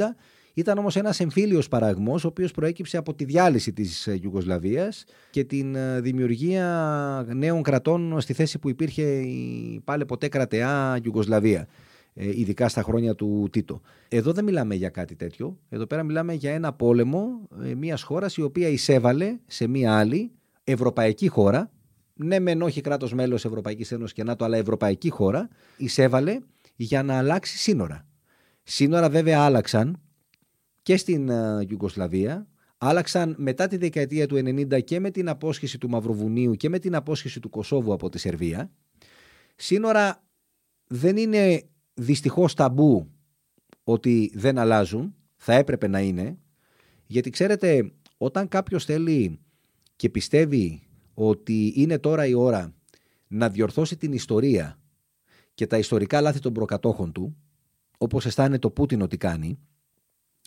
ήταν 0.54 0.78
όμως 0.78 0.96
ένας 0.96 1.20
εμφύλιος 1.20 1.68
παραγμός 1.68 2.24
ο 2.24 2.28
οποίος 2.28 2.52
προέκυψε 2.52 2.98
από 2.98 3.14
τη 3.14 3.24
διάλυση 3.24 3.74
της 3.74 4.06
Ιουγκοσλαβίας 4.22 5.04
και 5.30 5.44
την 5.44 5.76
ε, 5.76 6.02
δημιουργία 6.02 7.26
νέων 7.34 7.64
κρατών 7.64 8.22
στη 8.22 8.34
θέση 8.34 8.60
που 8.60 8.70
υπήρχε 8.70 9.04
η 9.04 9.82
πάλι 9.84 10.06
ποτέ 10.06 10.28
κρατεά 10.28 11.00
Ιουγκοσλαβία 11.04 11.68
ε, 12.14 12.40
ειδικά 12.40 12.70
στα 12.70 12.82
χρόνια 12.82 13.16
του 13.16 13.48
Τίτο. 13.52 13.82
Εδώ 14.08 14.32
δεν 14.32 14.44
μιλάμε 14.44 14.76
για 14.76 14.90
κάτι 14.90 15.16
τέτοιο. 15.16 15.58
Εδώ 15.70 15.86
πέρα 15.86 16.04
μιλάμε 16.04 16.34
για 16.34 16.52
ένα 16.52 16.74
πόλεμο 16.74 17.48
ε, 17.64 17.74
μιας 17.74 18.02
χώρας 18.02 18.38
η 18.38 18.42
οποία 18.42 18.68
εισέβαλε 18.68 19.38
σε 19.48 19.68
μια 19.68 19.98
άλλη 19.98 20.32
ευρωπαϊκή 20.64 21.28
χώρα 21.28 21.72
ναι 22.14 22.40
μεν 22.40 22.62
όχι 22.62 22.82
κράτος 22.82 23.14
μέλος 23.14 23.46
Ευρωπαϊκής 23.46 23.92
Ένωσης 23.92 24.14
και 24.14 24.24
ΝΑΤΟ 24.24 24.46
αλλά 24.46 24.58
ευρωπαϊκή 24.58 25.10
χώρα 25.10 25.50
εισέβαλε 25.78 26.40
για 26.76 27.04
να 27.04 27.18
αλλάξει 27.18 27.58
σύνορα. 27.58 28.06
Σύνορα 28.64 29.10
βέβαια 29.10 29.40
άλλαξαν 29.40 30.00
και 30.82 30.98
στην 30.98 31.30
Ιουγκοσλαβία. 31.70 32.48
Άλλαξαν 32.78 33.36
μετά 33.38 33.68
τη 33.68 33.78
δεκαετία 33.78 34.28
του 34.28 34.36
90 34.36 34.84
και 34.84 35.00
με 35.00 35.12
την 35.12 35.30
απόσχεση 35.30 35.78
του 35.78 35.90
Μαυροβουνίου 35.90 36.56
και 36.56 36.70
με 36.70 36.80
την 36.80 36.96
απόσχεση 36.96 37.40
του 37.40 37.50
Κωσόβου 37.50 37.94
από 37.94 38.10
τη 38.10 38.20
Σερβία. 38.20 38.72
Σύνορα 39.56 40.24
δεν 40.88 41.18
είναι 41.18 41.64
δυστυχώς 41.94 42.54
ταμπού 42.54 43.12
ότι 43.84 44.32
δεν 44.36 44.58
αλλάζουν, 44.58 45.16
θα 45.36 45.54
έπρεπε 45.54 45.88
να 45.88 46.00
είναι, 46.00 46.38
γιατί 47.08 47.30
ξέρετε 47.30 47.92
όταν 48.18 48.48
κάποιος 48.48 48.86
θέλει 48.86 49.40
και 49.96 50.10
πιστεύει 50.10 50.82
ότι 51.14 51.74
είναι 51.76 52.00
τώρα 52.00 52.26
η 52.26 52.34
ώρα 52.34 52.74
να 53.28 53.50
διορθώσει 53.50 53.98
την 53.98 54.14
ιστορία 54.14 54.80
και 55.54 55.68
τα 55.68 55.78
ιστορικά 55.78 56.22
λάθη 56.22 56.40
των 56.40 56.54
προκατόχων 56.54 57.12
του, 57.12 57.38
όπως 57.98 58.26
αισθάνεται 58.26 58.58
το 58.58 58.70
Πούτιν 58.70 59.02
ότι 59.02 59.18
κάνει, 59.18 59.60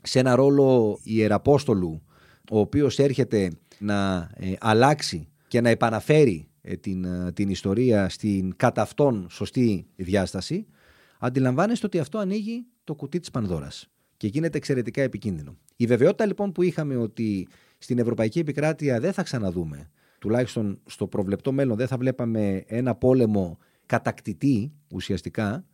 σε 0.05 0.19
ένα 0.19 0.35
ρόλο 0.35 0.99
ιεραπόστολου 1.03 2.03
ο 2.51 2.59
οποίος 2.59 2.99
έρχεται 2.99 3.51
να 3.79 4.31
ε, 4.35 4.53
αλλάξει 4.61 5.29
και 5.49 5.61
να 5.61 5.69
επαναφέρει 5.69 6.49
ε, 6.61 6.77
την, 6.77 7.05
ε, 7.05 7.33
την 7.33 7.49
ιστορία 7.49 8.09
στην 8.09 8.57
κατά 8.57 8.83
αυτόν 8.83 9.27
σωστή 9.31 9.87
διάσταση, 9.97 10.67
αντιλαμβάνεστε 11.19 11.87
ότι 11.87 11.99
αυτό 11.99 12.19
ανοίγει 12.19 12.67
το 12.85 12.95
κουτί 12.95 13.21
της 13.21 13.31
Πανδώρας 13.31 13.89
και 14.17 14.27
γίνεται 14.27 14.57
εξαιρετικά 14.57 15.03
επικίνδυνο. 15.03 15.57
Η 15.77 15.87
βεβαιότητα 15.87 16.27
λοιπόν 16.27 16.53
που 16.53 16.63
είχαμε 16.63 16.97
ότι 16.97 17.49
στην 17.79 17.99
Ευρωπαϊκή 17.99 18.39
Επικράτεια 18.39 19.01
δεν 19.01 19.13
θα 19.13 19.23
ξαναδούμε, 19.23 19.91
τουλάχιστον 20.19 20.81
στο 20.87 21.07
προβλεπτό 21.07 21.53
μέλλον 21.53 21.77
δεν 21.77 21.87
θα 21.87 21.97
βλέπαμε 21.97 22.65
ένα 22.67 22.95
πόλεμο 22.95 23.59
κατακτητή 23.87 24.73
ουσιαστικά 24.93 25.65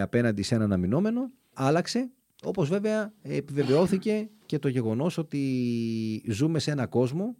απέναντι 0.00 0.42
σε 0.42 0.54
έναν 0.54 0.72
αμυνόμενο, 0.72 1.30
άλλαξε 1.54 2.10
όπως 2.42 2.68
βέβαια 2.68 3.12
επιβεβαιώθηκε 3.22 4.30
και 4.46 4.58
το 4.58 4.68
γεγονός 4.68 5.18
ότι 5.18 6.24
ζούμε 6.28 6.58
σε 6.58 6.70
ένα 6.70 6.86
κόσμο, 6.86 7.36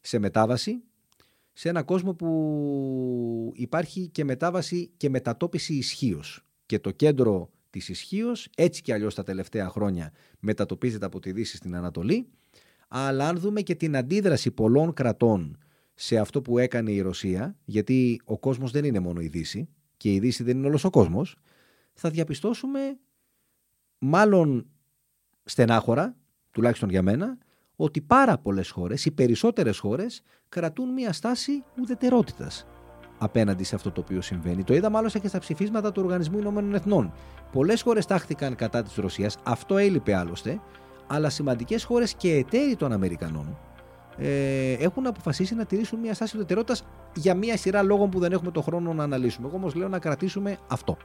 σε 0.00 0.18
μετάβαση, 0.18 0.82
σε 1.52 1.68
ένα 1.68 1.82
κόσμο 1.82 2.14
που 2.14 3.52
υπάρχει 3.54 4.08
και 4.08 4.24
μετάβαση 4.24 4.90
και 4.96 5.08
μετατόπιση 5.08 5.74
ισχύως. 5.74 6.46
Και 6.66 6.78
το 6.78 6.90
κέντρο 6.90 7.50
της 7.70 7.88
ισχύως, 7.88 8.48
έτσι 8.56 8.82
και 8.82 8.92
αλλιώς 8.92 9.14
τα 9.14 9.22
τελευταία 9.22 9.68
χρόνια, 9.68 10.12
μετατοπίζεται 10.40 11.06
από 11.06 11.20
τη 11.20 11.32
Δύση 11.32 11.56
στην 11.56 11.76
Ανατολή. 11.76 12.28
Αλλά 12.88 13.28
αν 13.28 13.38
δούμε 13.38 13.60
και 13.60 13.74
την 13.74 13.96
αντίδραση 13.96 14.50
πολλών 14.50 14.92
κρατών 14.92 15.58
σε 15.94 16.18
αυτό 16.18 16.42
που 16.42 16.58
έκανε 16.58 16.90
η 16.90 17.00
Ρωσία, 17.00 17.56
γιατί 17.64 18.20
ο 18.24 18.38
κόσμος 18.38 18.70
δεν 18.70 18.84
είναι 18.84 18.98
μόνο 18.98 19.20
η 19.20 19.28
Δύση 19.28 19.68
και 19.96 20.12
η 20.12 20.18
Δύση 20.18 20.42
δεν 20.42 20.56
είναι 20.56 20.66
όλος 20.66 20.84
ο 20.84 20.90
κόσμος, 20.90 21.36
θα 21.92 22.10
διαπιστώσουμε 22.10 22.98
μάλλον 23.98 24.66
στενάχωρα, 25.44 26.16
τουλάχιστον 26.50 26.88
για 26.90 27.02
μένα, 27.02 27.38
ότι 27.76 28.00
πάρα 28.00 28.38
πολλές 28.38 28.70
χώρες, 28.70 29.04
οι 29.04 29.10
περισσότερες 29.10 29.78
χώρες, 29.78 30.22
κρατούν 30.48 30.92
μια 30.92 31.12
στάση 31.12 31.64
ουδετερότητας 31.80 32.66
απέναντι 33.18 33.64
σε 33.64 33.74
αυτό 33.74 33.90
το 33.90 34.00
οποίο 34.00 34.20
συμβαίνει. 34.20 34.64
Το 34.64 34.74
είδαμε 34.74 34.98
άλλωστε 34.98 35.18
και 35.18 35.28
στα 35.28 35.38
ψηφίσματα 35.38 35.92
του 35.92 36.02
Οργανισμού 36.04 36.38
Ηνωμένων 36.38 36.74
Εθνών. 36.74 37.12
Πολλές 37.52 37.82
χώρες 37.82 38.06
τάχθηκαν 38.06 38.54
κατά 38.54 38.82
της 38.82 38.94
Ρωσίας, 38.94 39.36
αυτό 39.42 39.76
έλειπε 39.76 40.14
άλλωστε, 40.14 40.60
αλλά 41.06 41.30
σημαντικές 41.30 41.84
χώρες 41.84 42.14
και 42.14 42.32
εταίροι 42.34 42.76
των 42.76 42.92
Αμερικανών 42.92 43.58
ε, 44.18 44.72
έχουν 44.72 45.06
αποφασίσει 45.06 45.54
να 45.54 45.64
τηρήσουν 45.64 45.98
μια 45.98 46.14
στάση 46.14 46.36
ουδετερότητας 46.36 46.84
για 47.14 47.34
μια 47.34 47.56
σειρά 47.56 47.82
λόγων 47.82 48.10
που 48.10 48.18
δεν 48.18 48.32
έχουμε 48.32 48.50
το 48.50 48.62
χρόνο 48.62 48.92
να 48.92 49.02
αναλύσουμε. 49.02 49.46
Εγώ 49.46 49.56
όμως 49.56 49.74
λέω 49.74 49.88
να 49.88 49.98
κρατήσουμε 49.98 50.56
αυτό. 50.68 50.96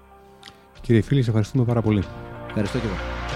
Κύριε 0.82 1.02
Φίλη, 1.02 1.22
σε 1.22 1.30
ευχαριστούμε 1.30 1.66
πάρα 1.66 1.82
πολύ. 1.82 2.04
Ευχαριστώ 2.50 2.80
και 2.80 2.86
εγώ. 2.86 3.29